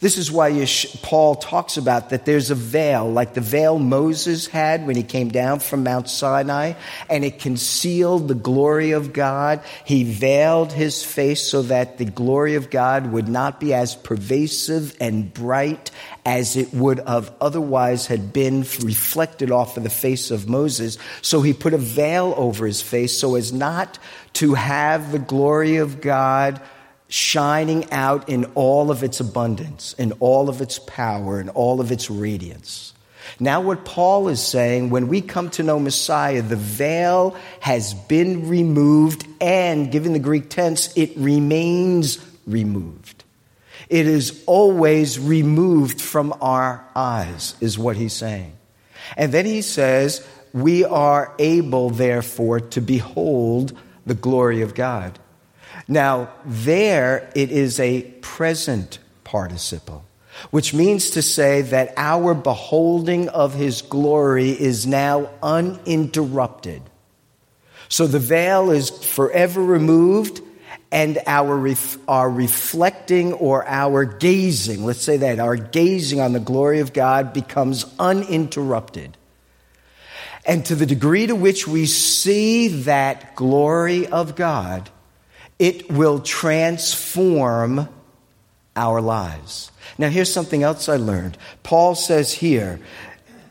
This 0.00 0.18
is 0.18 0.30
why 0.30 0.66
Paul 1.02 1.34
talks 1.36 1.76
about 1.76 2.10
that 2.10 2.24
there's 2.24 2.50
a 2.50 2.54
veil, 2.54 3.10
like 3.10 3.34
the 3.34 3.40
veil 3.40 3.78
Moses 3.78 4.46
had 4.46 4.86
when 4.86 4.96
he 4.96 5.02
came 5.02 5.28
down 5.28 5.60
from 5.60 5.84
Mount 5.84 6.08
Sinai, 6.08 6.74
and 7.08 7.24
it 7.24 7.38
concealed 7.38 8.28
the 8.28 8.34
glory 8.34 8.92
of 8.92 9.12
God. 9.12 9.62
He 9.84 10.04
veiled 10.04 10.72
his 10.72 11.04
face 11.04 11.42
so 11.42 11.62
that 11.62 11.98
the 11.98 12.04
glory 12.04 12.54
of 12.54 12.70
God 12.70 13.12
would 13.12 13.28
not 13.28 13.60
be 13.60 13.74
as 13.74 13.94
pervasive 13.94 14.96
and 15.00 15.32
bright 15.32 15.90
as 16.26 16.56
it 16.56 16.72
would 16.72 17.00
have 17.00 17.32
otherwise 17.40 18.06
had 18.06 18.32
been 18.32 18.60
reflected 18.82 19.50
off 19.50 19.76
of 19.76 19.82
the 19.82 19.90
face 19.90 20.30
of 20.30 20.48
Moses. 20.48 20.98
So 21.22 21.42
he 21.42 21.52
put 21.52 21.74
a 21.74 21.78
veil 21.78 22.34
over 22.36 22.66
his 22.66 22.82
face 22.82 23.16
so 23.18 23.34
as 23.34 23.52
not 23.52 23.98
to 24.34 24.54
have 24.54 25.12
the 25.12 25.18
glory 25.18 25.76
of 25.76 26.00
God 26.00 26.60
shining 27.08 27.90
out 27.92 28.28
in 28.28 28.44
all 28.54 28.90
of 28.90 29.02
its 29.02 29.20
abundance, 29.20 29.94
in 29.94 30.12
all 30.20 30.48
of 30.48 30.60
its 30.60 30.78
power, 30.78 31.40
in 31.40 31.48
all 31.50 31.80
of 31.80 31.92
its 31.92 32.10
radiance. 32.10 32.92
Now, 33.40 33.60
what 33.60 33.84
Paul 33.84 34.28
is 34.28 34.44
saying, 34.44 34.90
when 34.90 35.08
we 35.08 35.20
come 35.20 35.50
to 35.50 35.62
know 35.62 35.78
Messiah, 35.78 36.42
the 36.42 36.56
veil 36.56 37.36
has 37.60 37.94
been 37.94 38.48
removed, 38.48 39.26
and 39.40 39.90
given 39.90 40.12
the 40.12 40.18
Greek 40.18 40.50
tense, 40.50 40.94
it 40.96 41.12
remains 41.16 42.18
removed. 42.46 43.24
It 43.88 44.06
is 44.06 44.42
always 44.46 45.18
removed 45.18 46.00
from 46.00 46.34
our 46.40 46.84
eyes, 46.94 47.54
is 47.60 47.78
what 47.78 47.96
he's 47.96 48.12
saying. 48.12 48.52
And 49.16 49.32
then 49.32 49.46
he 49.46 49.62
says, 49.62 50.26
We 50.52 50.84
are 50.84 51.34
able, 51.38 51.90
therefore, 51.90 52.60
to 52.60 52.80
behold 52.80 53.76
the 54.06 54.14
glory 54.14 54.62
of 54.62 54.74
God. 54.74 55.18
Now, 55.86 56.30
there 56.44 57.30
it 57.34 57.50
is 57.50 57.78
a 57.78 58.02
present 58.22 58.98
participle, 59.22 60.04
which 60.50 60.72
means 60.72 61.10
to 61.10 61.22
say 61.22 61.62
that 61.62 61.92
our 61.96 62.34
beholding 62.34 63.28
of 63.28 63.54
his 63.54 63.82
glory 63.82 64.50
is 64.50 64.86
now 64.86 65.30
uninterrupted. 65.42 66.82
So 67.88 68.06
the 68.06 68.18
veil 68.18 68.70
is 68.70 68.90
forever 68.90 69.62
removed, 69.62 70.40
and 70.90 71.18
our, 71.26 71.56
ref- 71.56 71.98
our 72.08 72.30
reflecting 72.30 73.32
or 73.34 73.66
our 73.66 74.04
gazing, 74.04 74.84
let's 74.84 75.02
say 75.02 75.18
that, 75.18 75.38
our 75.38 75.56
gazing 75.56 76.20
on 76.20 76.32
the 76.32 76.40
glory 76.40 76.80
of 76.80 76.92
God 76.92 77.32
becomes 77.32 77.84
uninterrupted. 77.98 79.16
And 80.46 80.64
to 80.66 80.74
the 80.74 80.86
degree 80.86 81.26
to 81.26 81.34
which 81.34 81.66
we 81.66 81.86
see 81.86 82.68
that 82.68 83.34
glory 83.34 84.06
of 84.06 84.36
God, 84.36 84.90
it 85.58 85.90
will 85.90 86.20
transform 86.20 87.88
our 88.76 89.00
lives. 89.00 89.70
Now, 89.98 90.08
here's 90.08 90.32
something 90.32 90.62
else 90.62 90.88
I 90.88 90.96
learned. 90.96 91.38
Paul 91.62 91.94
says 91.94 92.32
here, 92.32 92.80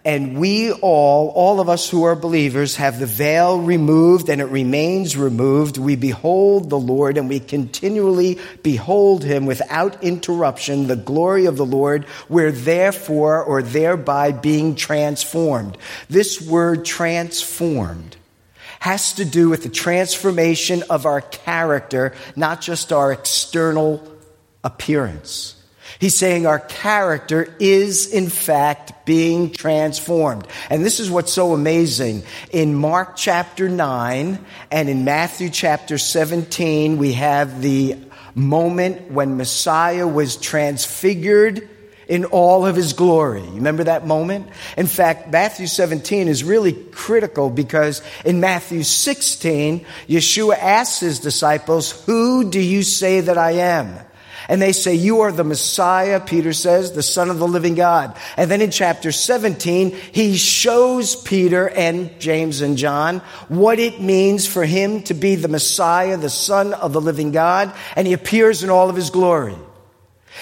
and 0.05 0.37
we 0.37 0.73
all, 0.73 1.29
all 1.29 1.61
of 1.61 1.69
us 1.69 1.89
who 1.89 2.03
are 2.03 2.15
believers, 2.15 2.75
have 2.75 2.99
the 2.99 3.05
veil 3.05 3.57
removed 3.61 4.27
and 4.27 4.41
it 4.41 4.45
remains 4.45 5.15
removed. 5.15 5.77
We 5.77 5.95
behold 5.95 6.69
the 6.69 6.79
Lord 6.79 7.17
and 7.17 7.29
we 7.29 7.39
continually 7.39 8.37
behold 8.63 9.23
him 9.23 9.45
without 9.45 10.03
interruption, 10.03 10.87
the 10.87 10.97
glory 10.97 11.45
of 11.45 11.55
the 11.55 11.65
Lord. 11.65 12.05
We're 12.27 12.51
therefore 12.51 13.41
or 13.41 13.61
thereby 13.61 14.33
being 14.33 14.75
transformed. 14.75 15.77
This 16.09 16.41
word 16.41 16.83
transformed 16.83 18.17
has 18.83 19.13
to 19.13 19.23
do 19.23 19.47
with 19.47 19.63
the 19.63 19.69
transformation 19.69 20.83
of 20.89 21.05
our 21.05 21.21
character, 21.21 22.13
not 22.35 22.59
just 22.59 22.91
our 22.91 23.13
external 23.13 24.05
appearance. 24.61 25.55
He's 25.99 26.17
saying 26.17 26.45
our 26.45 26.59
character 26.59 27.55
is 27.61 28.11
in 28.11 28.27
fact 28.27 29.05
being 29.05 29.51
transformed. 29.51 30.45
And 30.69 30.83
this 30.83 30.99
is 30.99 31.09
what's 31.09 31.31
so 31.31 31.53
amazing. 31.53 32.23
In 32.51 32.75
Mark 32.75 33.15
chapter 33.15 33.69
9 33.69 34.37
and 34.69 34.89
in 34.89 35.05
Matthew 35.05 35.49
chapter 35.49 35.97
17, 35.97 36.97
we 36.97 37.13
have 37.13 37.61
the 37.61 37.97
moment 38.35 39.09
when 39.09 39.37
Messiah 39.37 40.05
was 40.05 40.35
transfigured 40.35 41.69
in 42.13 42.25
all 42.25 42.67
of 42.67 42.75
his 42.75 42.93
glory. 42.93 43.41
You 43.41 43.55
Remember 43.55 43.85
that 43.85 44.05
moment? 44.05 44.47
In 44.77 44.85
fact, 44.85 45.31
Matthew 45.31 45.65
17 45.65 46.27
is 46.27 46.43
really 46.43 46.73
critical 46.73 47.49
because 47.49 48.03
in 48.23 48.39
Matthew 48.39 48.83
16, 48.83 49.83
Yeshua 50.07 50.55
asks 50.55 50.99
his 50.99 51.19
disciples, 51.19 52.05
Who 52.05 52.51
do 52.51 52.59
you 52.59 52.83
say 52.83 53.21
that 53.21 53.39
I 53.39 53.53
am? 53.53 53.97
And 54.47 54.61
they 54.61 54.73
say, 54.73 54.93
You 54.93 55.21
are 55.21 55.31
the 55.31 55.43
Messiah, 55.43 56.19
Peter 56.19 56.53
says, 56.53 56.91
the 56.91 57.01
Son 57.01 57.31
of 57.31 57.39
the 57.39 57.47
living 57.47 57.73
God. 57.73 58.15
And 58.37 58.51
then 58.51 58.61
in 58.61 58.69
chapter 58.69 59.11
17, 59.11 59.97
he 60.11 60.37
shows 60.37 61.15
Peter 61.15 61.67
and 61.67 62.19
James 62.19 62.61
and 62.61 62.77
John 62.77 63.23
what 63.47 63.79
it 63.79 63.99
means 63.99 64.45
for 64.45 64.65
him 64.65 65.01
to 65.03 65.15
be 65.15 65.33
the 65.33 65.47
Messiah, 65.47 66.17
the 66.17 66.29
Son 66.29 66.75
of 66.75 66.93
the 66.93 67.01
living 67.01 67.31
God. 67.31 67.73
And 67.95 68.05
he 68.05 68.13
appears 68.13 68.63
in 68.63 68.69
all 68.69 68.91
of 68.91 68.95
his 68.95 69.09
glory. 69.09 69.55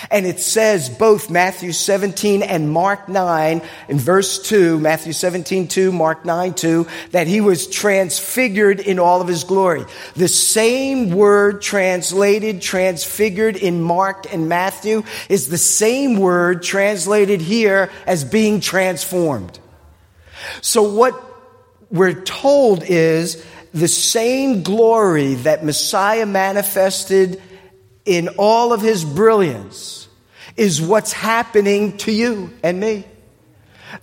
And 0.10 0.25
it 0.25 0.39
says 0.39 0.89
both 0.89 1.30
Matthew 1.30 1.71
17 1.71 2.43
and 2.43 2.71
Mark 2.71 3.10
9 3.10 3.62
in 3.89 3.97
verse 3.97 4.41
2, 4.41 4.80
Matthew 4.80 5.13
17, 5.13 5.67
2, 5.67 5.91
Mark 5.91 6.25
9, 6.25 6.54
2, 6.54 6.88
that 7.12 7.27
he 7.27 7.41
was 7.41 7.67
transfigured 7.67 8.80
in 8.80 8.99
all 8.99 9.21
of 9.21 9.27
his 9.27 9.43
glory. 9.43 9.86
The 10.15 10.27
same 10.27 11.12
word 11.12 11.62
translated, 11.62 12.62
transfigured 12.62 13.56
in 13.56 13.82
Mark 13.82 14.32
and 14.34 14.49
Matthew 14.49 15.04
is 15.30 15.49
the 15.49 15.58
same 15.58 16.17
word 16.17 16.63
translated 16.63 17.41
here 17.41 17.91
as 18.08 18.23
being 18.23 18.60
transformed. 18.62 19.60
So 20.62 20.84
what 20.84 21.21
we're 21.91 22.21
told 22.21 22.84
is 22.84 23.45
the 23.73 23.88
same 23.88 24.63
glory 24.63 25.36
that 25.36 25.63
Messiah 25.63 26.25
manifested 26.25 27.41
in 28.05 28.29
all 28.37 28.73
of 28.73 28.81
his 28.81 29.05
brilliance 29.05 30.07
is 30.57 30.81
what's 30.81 31.13
happening 31.13 31.97
to 31.97 32.11
you 32.11 32.51
and 32.63 32.79
me. 32.79 33.05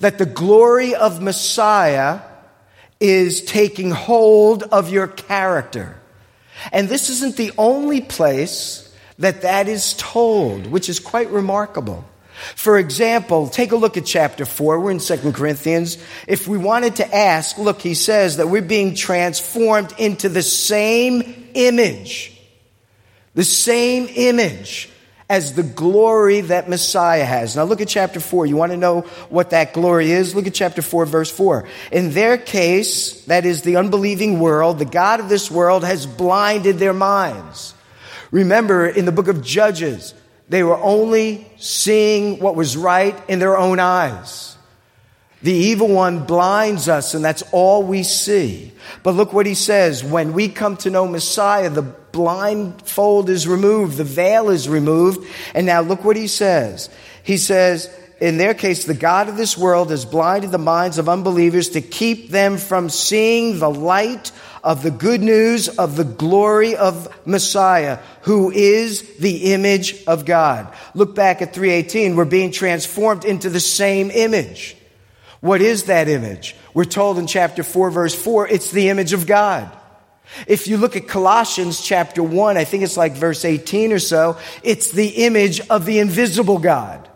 That 0.01 0.19
the 0.19 0.27
glory 0.27 0.95
of 0.95 1.23
Messiah 1.23 2.21
is 3.01 3.43
taking 3.43 3.91
hold 3.91 4.63
of 4.65 4.91
your 4.91 5.07
character. 5.07 6.01
And 6.73 6.89
this 6.89 7.11
isn't 7.11 7.37
the 7.37 7.53
only 7.57 8.01
place 8.01 8.85
that 9.19 9.43
that 9.43 9.69
is 9.69 9.95
told, 9.95 10.67
which 10.67 10.89
is 10.89 11.01
quite 11.01 11.31
remarkable. 11.31 12.05
For 12.55 12.79
example, 12.79 13.49
take 13.49 13.73
a 13.73 13.77
look 13.77 13.97
at 13.97 14.07
chapter 14.07 14.45
4. 14.45 14.79
We're 14.79 14.93
in 14.93 15.01
2 15.01 15.33
Corinthians. 15.33 15.99
If 16.27 16.47
we 16.47 16.57
wanted 16.57 16.97
to 16.97 17.15
ask, 17.15 17.59
look, 17.59 17.81
he 17.81 17.95
says 17.95 18.37
that 18.37 18.49
we're 18.49 18.63
being 18.63 18.95
transformed 18.95 19.93
into 19.99 20.29
the 20.29 20.43
same 20.43 21.51
image 21.55 22.38
the 23.39 23.45
same 23.45 24.09
image 24.17 24.91
as 25.31 25.55
the 25.55 25.63
glory 25.63 26.41
that 26.41 26.69
Messiah 26.69 27.25
has. 27.25 27.55
Now 27.55 27.63
look 27.63 27.81
at 27.81 27.87
chapter 27.87 28.19
4. 28.19 28.47
You 28.47 28.57
want 28.57 28.73
to 28.73 28.77
know 28.77 29.03
what 29.29 29.51
that 29.51 29.73
glory 29.73 30.11
is? 30.11 30.35
Look 30.35 30.49
at 30.49 30.55
chapter 30.55 30.83
4, 30.83 31.07
verse 31.07 31.31
4. 31.31 31.69
In 31.93 32.11
their 32.11 32.37
case, 32.37 33.25
that 33.27 33.47
is 33.47 33.63
the 33.63 33.77
unbelieving 33.77 34.41
world, 34.41 34.81
the 34.81 34.85
God 34.85 35.21
of 35.21 35.29
this 35.29 35.53
world 35.53 35.85
has 35.85 36.05
blinded 36.05 36.79
their 36.79 36.93
minds. 36.93 37.75
Remember, 38.33 38.89
in 38.89 39.05
the 39.05 39.13
book 39.13 39.29
of 39.29 39.45
Judges, 39.45 40.15
they 40.49 40.65
were 40.65 40.77
only 40.77 41.47
seeing 41.59 42.41
what 42.41 42.57
was 42.57 42.77
right 42.77 43.15
in 43.29 43.39
their 43.39 43.57
own 43.57 43.79
eyes. 43.79 44.57
The 45.43 45.53
evil 45.53 45.87
one 45.87 46.25
blinds 46.25 46.89
us, 46.89 47.15
and 47.15 47.25
that's 47.25 47.45
all 47.53 47.85
we 47.85 48.03
see. 48.03 48.73
But 49.05 49.15
look 49.15 49.33
what 49.33 49.47
he 49.47 49.55
says. 49.55 50.03
When 50.03 50.33
we 50.33 50.49
come 50.49 50.77
to 50.79 50.91
know 50.91 51.07
Messiah, 51.07 51.71
the 51.71 51.83
blindfold 52.19 53.31
is 53.31 53.47
removed, 53.47 53.97
the 53.97 54.03
veil 54.03 54.51
is 54.51 54.69
removed. 54.69 55.25
And 55.55 55.67
now 55.67 55.83
look 55.83 56.05
what 56.05 56.17
he 56.17 56.27
says. 56.27 56.91
He 57.23 57.37
says, 57.37 57.89
in 58.21 58.39
their 58.39 58.55
case, 58.55 58.85
the 58.85 58.95
God 58.95 59.29
of 59.29 59.37
this 59.37 59.57
world 59.57 59.91
has 59.91 60.05
blinded 60.05 60.51
the 60.51 60.59
minds 60.59 60.99
of 60.99 61.09
unbelievers 61.09 61.69
to 61.71 61.81
keep 61.81 62.31
them 62.31 62.57
from 62.57 62.91
seeing 62.91 63.61
the 63.61 63.71
light 63.71 64.33
of 64.65 64.83
the 64.83 64.91
good 64.91 65.23
news 65.23 65.69
of 65.69 65.95
the 65.95 66.03
glory 66.03 66.75
of 66.75 67.07
Messiah, 67.25 68.01
who 68.23 68.51
is 68.51 69.19
the 69.19 69.53
image 69.53 70.05
of 70.07 70.25
God. 70.25 70.75
Look 70.95 71.15
back 71.15 71.41
at 71.41 71.55
318. 71.55 72.17
We're 72.17 72.25
being 72.25 72.51
transformed 72.51 73.25
into 73.25 73.49
the 73.49 73.61
same 73.61 74.11
image. 74.11 74.77
What 75.39 75.61
is 75.61 75.85
that 75.85 76.09
image? 76.09 76.57
We're 76.75 76.85
told 76.85 77.17
in 77.17 77.29
chapter 77.29 77.63
4, 77.63 77.93
verse 77.93 78.21
4, 78.21 78.49
it's 78.49 78.73
the 78.73 78.89
image 78.89 79.13
of 79.13 79.29
God. 79.29 79.71
If 80.47 80.69
you 80.69 80.77
look 80.77 80.97
at 80.97 81.09
Colossians 81.09 81.81
chapter 81.81 82.23
1, 82.23 82.57
I 82.57 82.65
think 82.65 82.83
it's 82.83 82.97
like 82.97 83.15
verse 83.15 83.45
18 83.45 83.93
or 83.93 83.99
so, 83.99 84.39
it's 84.63 84.91
the 84.93 85.09
image 85.25 85.61
of 85.69 85.85
the 85.85 85.99
invisible 85.99 86.59
God. 86.59 87.09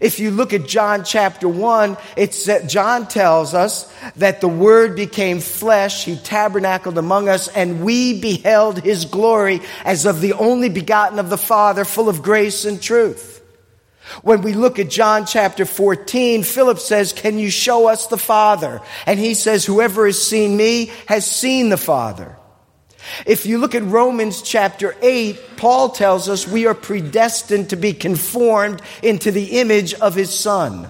If 0.00 0.18
you 0.18 0.30
look 0.30 0.52
at 0.52 0.66
John 0.66 1.04
chapter 1.04 1.48
1, 1.48 1.96
it's 2.16 2.46
that 2.46 2.68
John 2.68 3.06
tells 3.06 3.54
us 3.54 3.92
that 4.16 4.40
the 4.40 4.48
Word 4.48 4.96
became 4.96 5.40
flesh, 5.40 6.04
He 6.04 6.16
tabernacled 6.16 6.98
among 6.98 7.28
us, 7.28 7.48
and 7.48 7.84
we 7.84 8.20
beheld 8.20 8.82
His 8.82 9.04
glory 9.04 9.60
as 9.84 10.06
of 10.06 10.20
the 10.20 10.34
only 10.34 10.68
begotten 10.68 11.18
of 11.18 11.30
the 11.30 11.38
Father, 11.38 11.84
full 11.84 12.08
of 12.08 12.22
grace 12.22 12.64
and 12.64 12.80
truth. 12.82 13.35
When 14.22 14.42
we 14.42 14.52
look 14.52 14.78
at 14.78 14.88
John 14.88 15.26
chapter 15.26 15.64
14, 15.64 16.42
Philip 16.44 16.78
says, 16.78 17.12
Can 17.12 17.38
you 17.38 17.50
show 17.50 17.88
us 17.88 18.06
the 18.06 18.18
Father? 18.18 18.80
And 19.04 19.18
he 19.18 19.34
says, 19.34 19.64
Whoever 19.64 20.06
has 20.06 20.22
seen 20.22 20.56
me 20.56 20.92
has 21.06 21.26
seen 21.26 21.68
the 21.68 21.76
Father. 21.76 22.36
If 23.24 23.46
you 23.46 23.58
look 23.58 23.74
at 23.74 23.82
Romans 23.84 24.42
chapter 24.42 24.96
8, 25.00 25.56
Paul 25.56 25.90
tells 25.90 26.28
us 26.28 26.46
we 26.46 26.66
are 26.66 26.74
predestined 26.74 27.70
to 27.70 27.76
be 27.76 27.92
conformed 27.92 28.82
into 29.02 29.30
the 29.30 29.60
image 29.60 29.94
of 29.94 30.14
his 30.14 30.36
Son. 30.36 30.88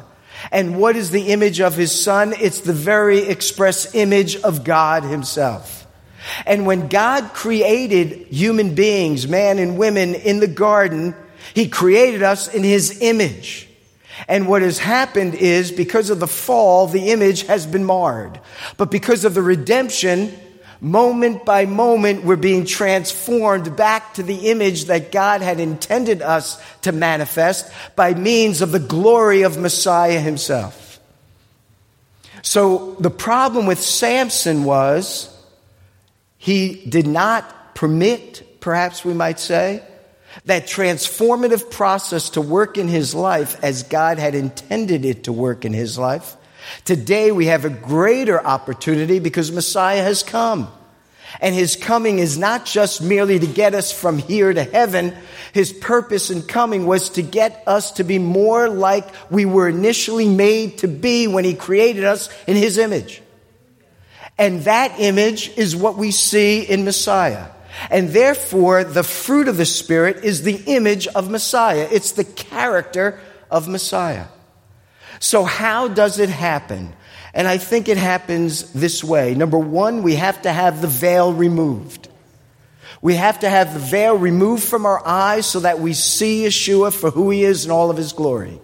And 0.52 0.78
what 0.78 0.96
is 0.96 1.10
the 1.10 1.28
image 1.28 1.60
of 1.60 1.74
his 1.74 1.92
Son? 1.92 2.34
It's 2.38 2.60
the 2.60 2.72
very 2.72 3.20
express 3.20 3.94
image 3.94 4.36
of 4.36 4.64
God 4.64 5.02
himself. 5.02 5.86
And 6.44 6.66
when 6.66 6.88
God 6.88 7.32
created 7.32 8.26
human 8.28 8.74
beings, 8.74 9.28
man 9.28 9.58
and 9.58 9.78
women 9.78 10.14
in 10.14 10.40
the 10.40 10.48
garden, 10.48 11.14
he 11.54 11.68
created 11.68 12.22
us 12.22 12.52
in 12.52 12.62
His 12.62 13.00
image. 13.00 13.68
And 14.28 14.48
what 14.48 14.62
has 14.62 14.78
happened 14.78 15.34
is 15.34 15.70
because 15.70 16.10
of 16.10 16.20
the 16.20 16.26
fall, 16.26 16.86
the 16.86 17.10
image 17.10 17.42
has 17.46 17.66
been 17.66 17.84
marred. 17.84 18.40
But 18.76 18.90
because 18.90 19.24
of 19.24 19.34
the 19.34 19.42
redemption, 19.42 20.34
moment 20.80 21.44
by 21.44 21.66
moment, 21.66 22.24
we're 22.24 22.36
being 22.36 22.64
transformed 22.64 23.76
back 23.76 24.14
to 24.14 24.22
the 24.22 24.50
image 24.50 24.86
that 24.86 25.12
God 25.12 25.42
had 25.42 25.60
intended 25.60 26.22
us 26.22 26.60
to 26.82 26.92
manifest 26.92 27.70
by 27.94 28.14
means 28.14 28.62
of 28.62 28.72
the 28.72 28.78
glory 28.78 29.42
of 29.42 29.58
Messiah 29.58 30.20
himself. 30.20 30.98
So 32.42 32.96
the 33.00 33.10
problem 33.10 33.66
with 33.66 33.80
Samson 33.80 34.64
was 34.64 35.32
he 36.38 36.84
did 36.88 37.06
not 37.06 37.74
permit, 37.74 38.60
perhaps 38.60 39.04
we 39.04 39.14
might 39.14 39.40
say, 39.40 39.82
that 40.44 40.66
transformative 40.66 41.70
process 41.70 42.30
to 42.30 42.40
work 42.40 42.78
in 42.78 42.88
his 42.88 43.14
life 43.14 43.62
as 43.64 43.82
God 43.84 44.18
had 44.18 44.34
intended 44.34 45.04
it 45.04 45.24
to 45.24 45.32
work 45.32 45.64
in 45.64 45.72
his 45.72 45.98
life. 45.98 46.36
Today 46.84 47.32
we 47.32 47.46
have 47.46 47.64
a 47.64 47.70
greater 47.70 48.44
opportunity 48.44 49.18
because 49.18 49.50
Messiah 49.52 50.02
has 50.02 50.22
come. 50.22 50.70
And 51.40 51.54
his 51.54 51.76
coming 51.76 52.18
is 52.18 52.38
not 52.38 52.64
just 52.64 53.02
merely 53.02 53.38
to 53.38 53.46
get 53.46 53.74
us 53.74 53.92
from 53.92 54.18
here 54.18 54.52
to 54.52 54.62
heaven. 54.62 55.14
His 55.52 55.72
purpose 55.72 56.30
in 56.30 56.42
coming 56.42 56.86
was 56.86 57.10
to 57.10 57.22
get 57.22 57.62
us 57.66 57.92
to 57.92 58.04
be 58.04 58.18
more 58.18 58.68
like 58.68 59.06
we 59.30 59.44
were 59.44 59.68
initially 59.68 60.28
made 60.28 60.78
to 60.78 60.88
be 60.88 61.26
when 61.26 61.44
he 61.44 61.54
created 61.54 62.04
us 62.04 62.30
in 62.46 62.56
his 62.56 62.78
image. 62.78 63.22
And 64.38 64.62
that 64.62 65.00
image 65.00 65.50
is 65.56 65.74
what 65.74 65.96
we 65.96 66.10
see 66.10 66.62
in 66.62 66.84
Messiah. 66.84 67.46
And 67.90 68.10
therefore, 68.10 68.84
the 68.84 69.02
fruit 69.02 69.48
of 69.48 69.56
the 69.56 69.66
Spirit 69.66 70.24
is 70.24 70.42
the 70.42 70.62
image 70.66 71.06
of 71.08 71.30
Messiah. 71.30 71.88
It's 71.90 72.12
the 72.12 72.24
character 72.24 73.20
of 73.50 73.68
Messiah. 73.68 74.26
So, 75.20 75.44
how 75.44 75.88
does 75.88 76.18
it 76.18 76.28
happen? 76.28 76.94
And 77.34 77.46
I 77.46 77.58
think 77.58 77.88
it 77.88 77.98
happens 77.98 78.72
this 78.72 79.04
way. 79.04 79.34
Number 79.34 79.58
one, 79.58 80.02
we 80.02 80.14
have 80.14 80.42
to 80.42 80.52
have 80.52 80.80
the 80.80 80.88
veil 80.88 81.32
removed. 81.32 82.08
We 83.02 83.14
have 83.14 83.40
to 83.40 83.48
have 83.48 83.74
the 83.74 83.80
veil 83.80 84.16
removed 84.16 84.64
from 84.64 84.86
our 84.86 85.06
eyes 85.06 85.46
so 85.46 85.60
that 85.60 85.78
we 85.78 85.92
see 85.92 86.44
Yeshua 86.44 86.92
for 86.92 87.10
who 87.10 87.30
he 87.30 87.44
is 87.44 87.64
and 87.64 87.72
all 87.72 87.90
of 87.90 87.96
his 87.96 88.12
glory. 88.12 88.58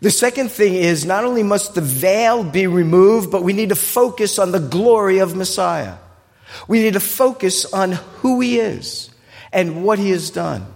The 0.00 0.10
second 0.10 0.50
thing 0.50 0.74
is 0.74 1.06
not 1.06 1.24
only 1.24 1.42
must 1.42 1.74
the 1.74 1.80
veil 1.80 2.44
be 2.44 2.66
removed, 2.66 3.30
but 3.30 3.42
we 3.42 3.54
need 3.54 3.70
to 3.70 3.76
focus 3.76 4.38
on 4.38 4.52
the 4.52 4.60
glory 4.60 5.18
of 5.18 5.34
Messiah. 5.34 5.94
We 6.68 6.80
need 6.80 6.94
to 6.94 7.00
focus 7.00 7.64
on 7.72 7.92
who 7.92 8.40
He 8.40 8.58
is 8.58 9.10
and 9.52 9.84
what 9.84 9.98
He 9.98 10.10
has 10.10 10.30
done. 10.30 10.66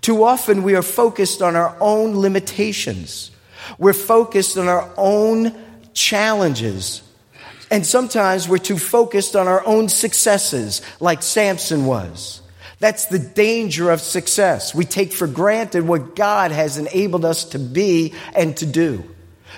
Too 0.00 0.24
often 0.24 0.62
we 0.62 0.74
are 0.74 0.82
focused 0.82 1.42
on 1.42 1.54
our 1.56 1.76
own 1.80 2.16
limitations. 2.16 3.30
We're 3.78 3.92
focused 3.92 4.58
on 4.58 4.68
our 4.68 4.90
own 4.96 5.54
challenges. 5.94 7.02
And 7.70 7.86
sometimes 7.86 8.48
we're 8.48 8.58
too 8.58 8.78
focused 8.78 9.36
on 9.36 9.48
our 9.48 9.64
own 9.64 9.88
successes, 9.88 10.82
like 11.00 11.22
Samson 11.22 11.86
was. 11.86 12.42
That's 12.80 13.06
the 13.06 13.20
danger 13.20 13.90
of 13.90 14.00
success. 14.00 14.74
We 14.74 14.84
take 14.84 15.12
for 15.12 15.28
granted 15.28 15.86
what 15.86 16.16
God 16.16 16.50
has 16.50 16.78
enabled 16.78 17.24
us 17.24 17.44
to 17.50 17.60
be 17.60 18.12
and 18.34 18.56
to 18.56 18.66
do. 18.66 19.04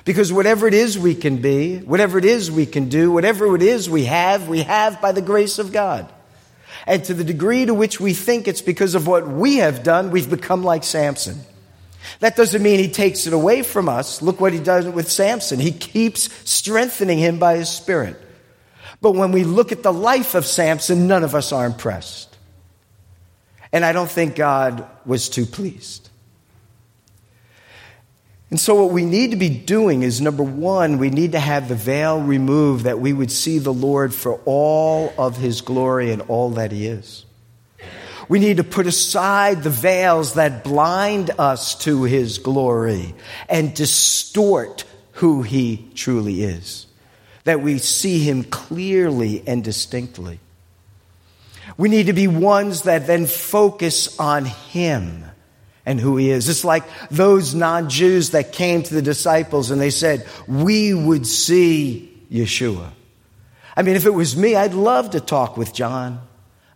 Because 0.04 0.32
whatever 0.32 0.66
it 0.66 0.74
is 0.74 0.98
we 0.98 1.14
can 1.14 1.38
be, 1.38 1.78
whatever 1.78 2.18
it 2.18 2.26
is 2.26 2.50
we 2.50 2.66
can 2.66 2.88
do, 2.88 3.10
whatever 3.10 3.54
it 3.56 3.62
is 3.62 3.88
we 3.88 4.04
have, 4.04 4.48
we 4.48 4.60
have 4.60 5.00
by 5.00 5.12
the 5.12 5.22
grace 5.22 5.58
of 5.58 5.72
God. 5.72 6.12
And 6.86 7.02
to 7.04 7.14
the 7.14 7.24
degree 7.24 7.64
to 7.64 7.72
which 7.72 8.00
we 8.00 8.12
think 8.12 8.46
it's 8.46 8.60
because 8.60 8.94
of 8.94 9.06
what 9.06 9.26
we 9.26 9.56
have 9.56 9.82
done, 9.82 10.10
we've 10.10 10.28
become 10.28 10.62
like 10.62 10.84
Samson. 10.84 11.40
That 12.20 12.36
doesn't 12.36 12.62
mean 12.62 12.78
he 12.78 12.90
takes 12.90 13.26
it 13.26 13.32
away 13.32 13.62
from 13.62 13.88
us. 13.88 14.20
Look 14.20 14.40
what 14.40 14.52
he 14.52 14.58
does 14.58 14.86
with 14.86 15.10
Samson. 15.10 15.58
He 15.58 15.72
keeps 15.72 16.28
strengthening 16.48 17.18
him 17.18 17.38
by 17.38 17.56
his 17.56 17.70
spirit. 17.70 18.20
But 19.00 19.12
when 19.12 19.32
we 19.32 19.44
look 19.44 19.72
at 19.72 19.82
the 19.82 19.92
life 19.92 20.34
of 20.34 20.44
Samson, 20.44 21.06
none 21.06 21.24
of 21.24 21.34
us 21.34 21.52
are 21.52 21.64
impressed. 21.64 22.36
And 23.72 23.84
I 23.84 23.92
don't 23.92 24.10
think 24.10 24.36
God 24.36 24.86
was 25.06 25.30
too 25.30 25.46
pleased. 25.46 26.10
And 28.50 28.61
so, 28.61 28.83
what 28.83 28.92
we 28.92 29.04
need 29.04 29.30
to 29.30 29.37
be 29.37 29.48
doing 29.48 30.02
is 30.02 30.20
number 30.20 30.42
one, 30.42 30.98
we 30.98 31.11
need 31.11 31.33
to 31.33 31.40
have 31.40 31.68
the 31.68 31.74
veil 31.74 32.20
removed 32.20 32.85
that 32.85 33.00
we 33.00 33.12
would 33.12 33.30
see 33.30 33.59
the 33.59 33.72
Lord 33.72 34.14
for 34.14 34.40
all 34.44 35.12
of 35.18 35.38
his 35.38 35.61
glory 35.61 36.12
and 36.12 36.22
all 36.22 36.50
that 36.50 36.70
he 36.70 36.87
is. 36.87 37.24
We 38.28 38.38
need 38.38 38.59
to 38.59 38.64
put 38.64 38.87
aside 38.87 39.62
the 39.62 39.70
veils 39.70 40.35
that 40.35 40.64
blind 40.64 41.30
us 41.38 41.74
to 41.80 42.04
his 42.04 42.38
glory 42.38 43.14
and 43.48 43.74
distort 43.74 44.85
who 45.12 45.42
he 45.42 45.90
truly 45.94 46.42
is, 46.42 46.87
that 47.44 47.61
we 47.61 47.78
see 47.78 48.20
him 48.20 48.44
clearly 48.44 49.42
and 49.46 49.62
distinctly. 49.62 50.40
We 51.76 51.88
need 51.88 52.07
to 52.07 52.12
be 52.12 52.28
ones 52.28 52.83
that 52.83 53.07
then 53.07 53.26
focus 53.26 54.18
on 54.18 54.44
him 54.44 55.24
and 55.86 56.00
who 56.00 56.16
he 56.16 56.30
is. 56.30 56.48
It's 56.48 56.64
like 56.64 56.84
those 57.10 57.54
non 57.54 57.88
Jews 57.88 58.30
that 58.30 58.52
came 58.52 58.82
to 58.82 58.94
the 58.94 59.02
disciples 59.02 59.70
and 59.70 59.80
they 59.80 59.90
said, 59.90 60.26
We 60.46 60.94
would 60.94 61.26
see 61.26 62.10
Yeshua. 62.30 62.90
I 63.76 63.82
mean, 63.82 63.96
if 63.96 64.06
it 64.06 64.14
was 64.14 64.36
me, 64.36 64.54
I'd 64.54 64.74
love 64.74 65.10
to 65.10 65.20
talk 65.20 65.56
with 65.56 65.72
John. 65.72 66.20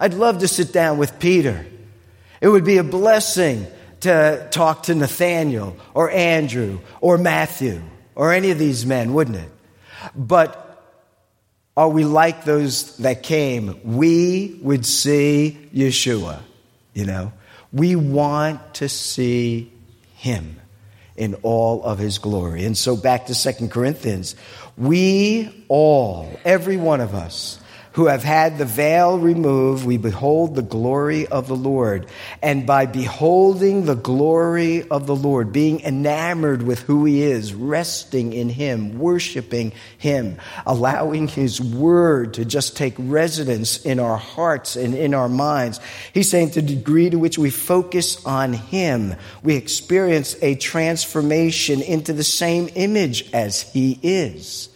I'd 0.00 0.14
love 0.14 0.40
to 0.40 0.48
sit 0.48 0.72
down 0.72 0.98
with 0.98 1.18
Peter. 1.18 1.66
It 2.40 2.48
would 2.48 2.64
be 2.64 2.78
a 2.78 2.84
blessing 2.84 3.66
to 4.00 4.46
talk 4.50 4.84
to 4.84 4.94
Nathaniel 4.94 5.76
or 5.94 6.10
Andrew 6.10 6.80
or 7.00 7.18
Matthew 7.18 7.82
or 8.14 8.32
any 8.32 8.50
of 8.50 8.58
these 8.58 8.86
men, 8.86 9.12
wouldn't 9.12 9.36
it? 9.36 9.50
But 10.14 10.64
are 11.76 11.88
we 11.88 12.04
like 12.04 12.44
those 12.44 12.96
that 12.98 13.22
came? 13.22 13.80
We 13.84 14.58
would 14.62 14.84
see 14.84 15.56
Yeshua, 15.74 16.40
you 16.94 17.06
know? 17.06 17.32
We 17.72 17.96
want 17.96 18.74
to 18.74 18.88
see 18.88 19.72
him 20.14 20.60
in 21.16 21.34
all 21.42 21.82
of 21.82 21.98
his 21.98 22.18
glory. 22.18 22.64
And 22.64 22.76
so 22.76 22.96
back 22.96 23.26
to 23.26 23.34
Second 23.34 23.70
Corinthians, 23.70 24.36
we 24.76 25.64
all, 25.68 26.30
every 26.44 26.76
one 26.76 27.00
of 27.00 27.14
us, 27.14 27.58
who 27.98 28.06
have 28.06 28.22
had 28.22 28.58
the 28.58 28.64
veil 28.64 29.18
removed, 29.18 29.84
we 29.84 29.96
behold 29.96 30.54
the 30.54 30.62
glory 30.62 31.26
of 31.26 31.48
the 31.48 31.56
Lord. 31.56 32.06
And 32.40 32.64
by 32.64 32.86
beholding 32.86 33.86
the 33.86 33.96
glory 33.96 34.88
of 34.88 35.08
the 35.08 35.16
Lord, 35.16 35.52
being 35.52 35.80
enamored 35.80 36.62
with 36.62 36.78
who 36.78 37.06
He 37.06 37.22
is, 37.22 37.52
resting 37.52 38.32
in 38.32 38.50
Him, 38.50 39.00
worshiping 39.00 39.72
Him, 39.98 40.36
allowing 40.64 41.26
His 41.26 41.60
Word 41.60 42.34
to 42.34 42.44
just 42.44 42.76
take 42.76 42.94
residence 42.98 43.84
in 43.84 43.98
our 43.98 44.16
hearts 44.16 44.76
and 44.76 44.94
in 44.94 45.12
our 45.12 45.28
minds, 45.28 45.80
He's 46.14 46.30
saying 46.30 46.52
to 46.52 46.62
the 46.62 46.76
degree 46.76 47.10
to 47.10 47.18
which 47.18 47.36
we 47.36 47.50
focus 47.50 48.24
on 48.24 48.52
Him, 48.52 49.16
we 49.42 49.56
experience 49.56 50.36
a 50.40 50.54
transformation 50.54 51.82
into 51.82 52.12
the 52.12 52.22
same 52.22 52.68
image 52.76 53.28
as 53.32 53.62
He 53.62 53.98
is. 54.04 54.68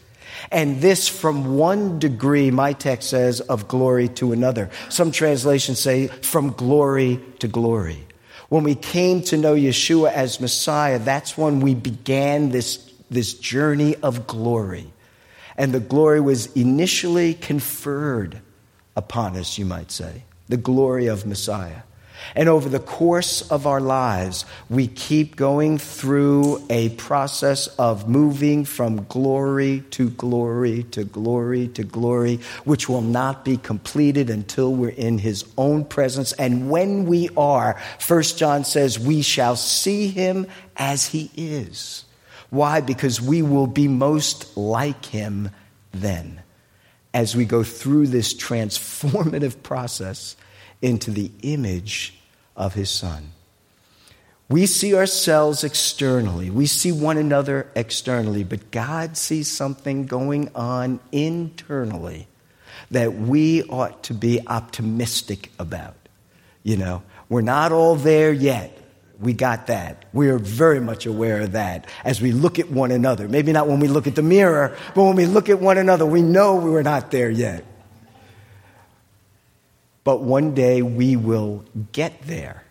And 0.50 0.80
this 0.80 1.08
from 1.08 1.56
one 1.56 1.98
degree, 1.98 2.50
my 2.50 2.72
text 2.72 3.10
says, 3.10 3.40
of 3.40 3.68
glory 3.68 4.08
to 4.08 4.32
another. 4.32 4.70
Some 4.88 5.12
translations 5.12 5.78
say 5.78 6.08
from 6.08 6.50
glory 6.52 7.20
to 7.38 7.48
glory. 7.48 8.06
When 8.48 8.64
we 8.64 8.74
came 8.74 9.22
to 9.22 9.36
know 9.36 9.54
Yeshua 9.54 10.12
as 10.12 10.40
Messiah, 10.40 10.98
that's 10.98 11.38
when 11.38 11.60
we 11.60 11.74
began 11.74 12.50
this, 12.50 12.78
this 13.10 13.34
journey 13.34 13.96
of 13.96 14.26
glory. 14.26 14.92
And 15.56 15.72
the 15.72 15.80
glory 15.80 16.20
was 16.20 16.46
initially 16.54 17.34
conferred 17.34 18.40
upon 18.96 19.36
us, 19.36 19.58
you 19.58 19.64
might 19.64 19.90
say. 19.90 20.24
The 20.48 20.56
glory 20.56 21.06
of 21.06 21.24
Messiah. 21.24 21.82
And 22.34 22.48
over 22.48 22.68
the 22.68 22.80
course 22.80 23.42
of 23.50 23.66
our 23.66 23.80
lives, 23.80 24.44
we 24.70 24.86
keep 24.86 25.36
going 25.36 25.78
through 25.78 26.64
a 26.70 26.90
process 26.90 27.66
of 27.78 28.08
moving 28.08 28.64
from 28.64 29.04
glory 29.04 29.84
to 29.90 30.10
glory 30.10 30.84
to 30.84 31.04
glory 31.04 31.68
to 31.68 31.84
glory, 31.84 32.40
which 32.64 32.88
will 32.88 33.02
not 33.02 33.44
be 33.44 33.56
completed 33.56 34.30
until 34.30 34.72
we're 34.72 34.90
in 34.90 35.18
his 35.18 35.44
own 35.56 35.84
presence. 35.84 36.32
And 36.34 36.70
when 36.70 37.06
we 37.06 37.28
are, 37.36 37.80
First 37.98 38.38
John 38.38 38.64
says, 38.64 38.98
we 38.98 39.22
shall 39.22 39.56
see 39.56 40.08
him 40.08 40.46
as 40.76 41.06
he 41.06 41.30
is. 41.36 42.04
Why? 42.50 42.80
Because 42.80 43.20
we 43.20 43.42
will 43.42 43.66
be 43.66 43.88
most 43.88 44.56
like 44.56 45.06
him 45.06 45.50
then 45.92 46.42
as 47.14 47.36
we 47.36 47.44
go 47.44 47.62
through 47.62 48.06
this 48.06 48.34
transformative 48.34 49.62
process 49.62 50.36
into 50.82 51.10
the 51.10 51.30
image 51.42 52.18
of 52.56 52.74
his 52.74 52.90
son. 52.90 53.32
We 54.48 54.66
see 54.66 54.94
ourselves 54.94 55.64
externally, 55.64 56.50
we 56.50 56.66
see 56.66 56.92
one 56.92 57.16
another 57.16 57.70
externally, 57.74 58.44
but 58.44 58.70
God 58.70 59.16
sees 59.16 59.50
something 59.50 60.04
going 60.04 60.50
on 60.54 61.00
internally 61.10 62.26
that 62.90 63.14
we 63.14 63.62
ought 63.62 64.02
to 64.04 64.14
be 64.14 64.46
optimistic 64.46 65.50
about. 65.58 65.94
You 66.62 66.76
know, 66.76 67.02
we're 67.30 67.40
not 67.40 67.72
all 67.72 67.96
there 67.96 68.32
yet. 68.32 68.78
We 69.18 69.32
got 69.32 69.68
that. 69.68 70.04
We're 70.12 70.38
very 70.38 70.80
much 70.80 71.06
aware 71.06 71.40
of 71.40 71.52
that 71.52 71.88
as 72.04 72.20
we 72.20 72.32
look 72.32 72.58
at 72.58 72.70
one 72.70 72.90
another. 72.90 73.28
Maybe 73.28 73.52
not 73.52 73.68
when 73.68 73.80
we 73.80 73.88
look 73.88 74.06
at 74.06 74.16
the 74.16 74.22
mirror, 74.22 74.76
but 74.94 75.04
when 75.04 75.16
we 75.16 75.26
look 75.26 75.48
at 75.48 75.60
one 75.60 75.78
another, 75.78 76.04
we 76.04 76.22
know 76.22 76.56
we 76.56 76.70
were 76.70 76.82
not 76.82 77.10
there 77.10 77.30
yet. 77.30 77.64
But 80.04 80.22
one 80.22 80.54
day 80.54 80.82
we 80.82 81.16
will 81.16 81.64
get 81.92 82.22
there 82.22 82.64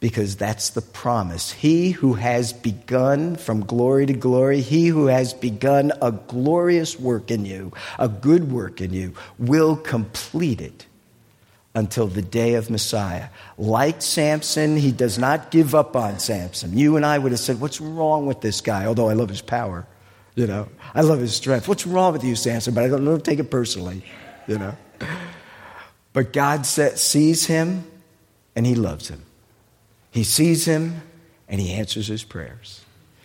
because 0.00 0.36
that's 0.36 0.70
the 0.70 0.82
promise. 0.82 1.50
He 1.50 1.92
who 1.92 2.14
has 2.14 2.52
begun 2.52 3.36
from 3.36 3.64
glory 3.64 4.06
to 4.06 4.12
glory, 4.12 4.60
he 4.60 4.88
who 4.88 5.06
has 5.06 5.32
begun 5.32 5.92
a 6.02 6.12
glorious 6.12 7.00
work 7.00 7.30
in 7.30 7.46
you, 7.46 7.72
a 7.98 8.08
good 8.08 8.52
work 8.52 8.80
in 8.80 8.92
you, 8.92 9.14
will 9.38 9.76
complete 9.76 10.60
it 10.60 10.86
until 11.74 12.06
the 12.06 12.22
day 12.22 12.54
of 12.54 12.70
Messiah. 12.70 13.28
Like 13.56 14.02
Samson, 14.02 14.76
he 14.76 14.92
does 14.92 15.18
not 15.18 15.50
give 15.50 15.74
up 15.74 15.96
on 15.96 16.18
Samson. 16.18 16.76
You 16.76 16.96
and 16.96 17.06
I 17.06 17.18
would 17.18 17.32
have 17.32 17.40
said, 17.40 17.60
What's 17.60 17.80
wrong 17.80 18.26
with 18.26 18.40
this 18.40 18.60
guy? 18.60 18.86
Although 18.86 19.08
I 19.08 19.14
love 19.14 19.28
his 19.28 19.40
power, 19.40 19.86
you 20.34 20.46
know, 20.46 20.68
I 20.94 21.00
love 21.00 21.20
his 21.20 21.34
strength. 21.34 21.66
What's 21.66 21.86
wrong 21.86 22.12
with 22.12 22.24
you, 22.24 22.36
Samson? 22.36 22.74
But 22.74 22.84
I 22.84 22.88
don't, 22.88 23.04
don't 23.04 23.24
take 23.24 23.38
it 23.38 23.50
personally, 23.50 24.04
you 24.46 24.58
know. 24.58 24.76
But 26.14 26.32
God 26.32 26.64
sees 26.64 27.44
him 27.44 27.84
and 28.56 28.64
he 28.64 28.74
loves 28.74 29.08
him. 29.08 29.22
He 30.10 30.24
sees 30.24 30.64
him 30.64 31.02
and 31.48 31.60
he 31.60 31.74
answers 31.74 32.06
his 32.06 32.22
prayers. 32.22 32.82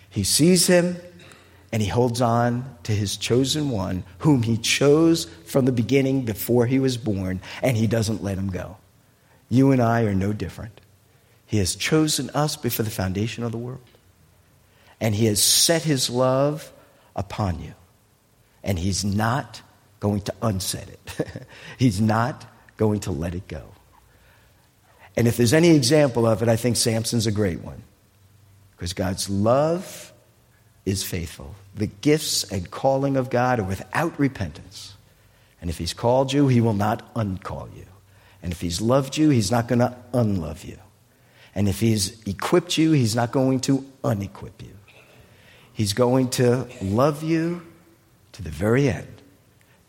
He 0.09 0.23
sees 0.23 0.67
him 0.67 0.97
and 1.71 1.83
he 1.83 1.87
holds 1.87 2.19
on 2.19 2.77
to 2.83 2.91
his 2.91 3.15
chosen 3.15 3.69
one, 3.69 4.03
whom 4.17 4.41
he 4.41 4.57
chose 4.57 5.25
from 5.45 5.65
the 5.65 5.71
beginning 5.71 6.25
before 6.25 6.65
he 6.65 6.79
was 6.79 6.97
born, 6.97 7.41
and 7.61 7.77
he 7.77 7.85
doesn't 7.85 8.23
let 8.23 8.39
him 8.39 8.49
go. 8.49 8.77
You 9.49 9.71
and 9.71 9.79
I 9.79 10.01
are 10.01 10.15
no 10.15 10.33
different. 10.33 10.81
He 11.45 11.59
has 11.59 11.75
chosen 11.75 12.31
us 12.31 12.55
before 12.55 12.83
the 12.83 12.91
foundation 12.91 13.43
of 13.43 13.51
the 13.51 13.59
world, 13.59 13.87
and 14.99 15.13
he 15.13 15.25
has 15.25 15.43
set 15.43 15.83
his 15.83 16.09
love 16.09 16.71
upon 17.15 17.61
you, 17.61 17.73
and 18.63 18.79
he's 18.79 19.05
not 19.05 19.61
going 19.99 20.21
to 20.21 20.33
unset 20.41 20.89
it. 20.89 21.45
he's 21.77 22.01
not 22.01 22.47
going 22.79 23.01
to 23.01 23.11
let 23.11 23.35
it 23.35 23.45
go. 23.49 23.61
And 25.17 25.27
if 25.27 25.35
there's 25.35 25.53
any 25.53 25.75
example 25.75 26.25
of 26.25 26.41
it, 26.41 26.47
I 26.47 26.55
think 26.55 26.77
Samson's 26.77 27.27
a 27.27 27.31
great 27.31 27.59
one. 27.59 27.83
Because 28.71 28.93
God's 28.93 29.29
love 29.29 30.13
is 30.85 31.03
faithful. 31.03 31.55
The 31.75 31.87
gifts 31.87 32.45
and 32.49 32.71
calling 32.71 33.17
of 33.17 33.29
God 33.29 33.59
are 33.59 33.63
without 33.63 34.17
repentance. 34.17 34.93
And 35.59 35.69
if 35.69 35.77
He's 35.77 35.93
called 35.93 36.31
you, 36.31 36.47
He 36.47 36.61
will 36.61 36.73
not 36.73 37.13
uncall 37.15 37.67
you. 37.75 37.85
And 38.41 38.53
if 38.53 38.61
He's 38.61 38.79
loved 38.79 39.17
you, 39.17 39.29
He's 39.29 39.51
not 39.51 39.67
going 39.67 39.79
to 39.79 39.93
unlove 40.13 40.63
you. 40.63 40.77
And 41.53 41.67
if 41.67 41.81
He's 41.81 42.23
equipped 42.25 42.77
you, 42.77 42.93
He's 42.93 43.13
not 43.13 43.33
going 43.33 43.59
to 43.61 43.85
unequip 44.05 44.61
you. 44.61 44.73
He's 45.73 45.91
going 45.91 46.29
to 46.31 46.65
love 46.81 47.23
you 47.23 47.61
to 48.31 48.41
the 48.41 48.49
very 48.49 48.87
end 48.87 49.21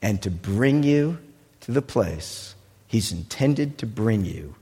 and 0.02 0.20
to 0.22 0.30
bring 0.30 0.82
you 0.82 1.18
to 1.60 1.70
the 1.70 1.82
place 1.82 2.56
He's 2.90 3.12
intended 3.12 3.78
to 3.78 3.86
bring 3.86 4.24
you 4.24 4.56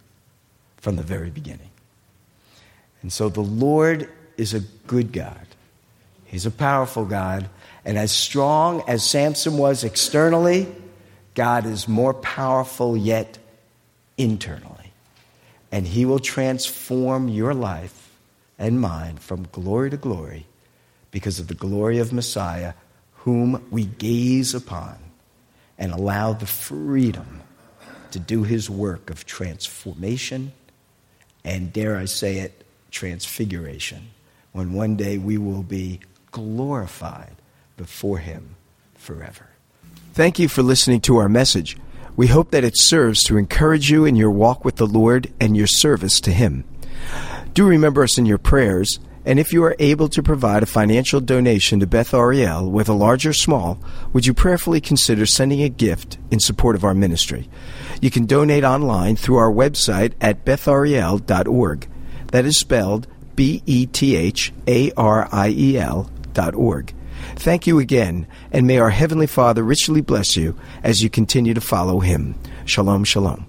from 0.76 0.96
the 0.96 1.02
very 1.02 1.30
beginning. 1.30 1.70
And 3.00 3.10
so 3.10 3.30
the 3.30 3.40
Lord 3.40 4.12
is 4.36 4.52
a 4.52 4.60
good 4.86 5.12
God. 5.12 5.46
He's 6.26 6.44
a 6.44 6.50
powerful 6.50 7.06
God. 7.06 7.48
And 7.86 7.96
as 7.96 8.12
strong 8.12 8.84
as 8.86 9.02
Samson 9.02 9.56
was 9.56 9.82
externally, 9.82 10.68
God 11.34 11.64
is 11.64 11.88
more 11.88 12.12
powerful 12.12 12.98
yet 12.98 13.38
internally. 14.18 14.92
And 15.72 15.86
He 15.86 16.04
will 16.04 16.18
transform 16.18 17.28
your 17.30 17.54
life 17.54 18.10
and 18.58 18.78
mine 18.78 19.16
from 19.16 19.48
glory 19.52 19.88
to 19.88 19.96
glory 19.96 20.44
because 21.12 21.38
of 21.38 21.48
the 21.48 21.54
glory 21.54 21.98
of 21.98 22.12
Messiah, 22.12 22.74
whom 23.20 23.66
we 23.70 23.86
gaze 23.86 24.54
upon 24.54 24.98
and 25.78 25.92
allow 25.92 26.34
the 26.34 26.44
freedom 26.44 27.40
to 28.12 28.18
do 28.18 28.42
His 28.42 28.68
work 28.68 29.10
of 29.10 29.26
transformation 29.26 30.52
and, 31.44 31.72
dare 31.72 31.96
I 31.96 32.04
say 32.04 32.38
it, 32.38 32.64
transfiguration, 32.90 34.10
when 34.52 34.72
one 34.72 34.96
day 34.96 35.18
we 35.18 35.38
will 35.38 35.62
be 35.62 36.00
glorified 36.30 37.36
before 37.76 38.18
Him 38.18 38.56
forever. 38.94 39.46
Thank 40.14 40.38
you 40.38 40.48
for 40.48 40.62
listening 40.62 41.00
to 41.02 41.16
our 41.18 41.28
message. 41.28 41.76
We 42.16 42.26
hope 42.26 42.50
that 42.50 42.64
it 42.64 42.76
serves 42.76 43.22
to 43.24 43.36
encourage 43.36 43.90
you 43.90 44.04
in 44.04 44.16
your 44.16 44.30
walk 44.30 44.64
with 44.64 44.76
the 44.76 44.86
Lord 44.86 45.32
and 45.40 45.56
your 45.56 45.68
service 45.68 46.20
to 46.22 46.32
Him. 46.32 46.64
Do 47.54 47.64
remember 47.64 48.02
us 48.02 48.18
in 48.18 48.26
your 48.26 48.38
prayers, 48.38 48.98
and 49.24 49.38
if 49.38 49.52
you 49.52 49.62
are 49.64 49.76
able 49.78 50.08
to 50.08 50.22
provide 50.22 50.62
a 50.62 50.66
financial 50.66 51.20
donation 51.20 51.80
to 51.80 51.86
Beth 51.86 52.12
Ariel, 52.12 52.70
whether 52.70 52.92
large 52.92 53.26
or 53.26 53.32
small, 53.32 53.78
would 54.12 54.26
you 54.26 54.34
prayerfully 54.34 54.80
consider 54.80 55.26
sending 55.26 55.62
a 55.62 55.68
gift 55.68 56.18
in 56.30 56.40
support 56.40 56.74
of 56.74 56.82
our 56.82 56.94
ministry? 56.94 57.48
You 58.00 58.10
can 58.10 58.26
donate 58.26 58.64
online 58.64 59.16
through 59.16 59.36
our 59.36 59.50
website 59.50 60.12
at 60.20 60.44
bethariel.org. 60.44 61.88
That 62.28 62.44
is 62.44 62.58
spelled 62.58 63.06
B 63.34 63.62
E 63.66 63.86
T 63.86 64.16
H 64.16 64.52
A 64.66 64.92
R 64.92 65.28
I 65.32 65.48
E 65.50 65.78
L 65.78 66.10
dot 66.32 66.54
org. 66.54 66.94
Thank 67.34 67.66
you 67.66 67.78
again, 67.78 68.26
and 68.52 68.66
may 68.66 68.78
our 68.78 68.90
Heavenly 68.90 69.26
Father 69.26 69.62
richly 69.62 70.00
bless 70.00 70.36
you 70.36 70.56
as 70.82 71.02
you 71.02 71.10
continue 71.10 71.54
to 71.54 71.60
follow 71.60 72.00
Him. 72.00 72.34
Shalom, 72.64 73.04
shalom. 73.04 73.47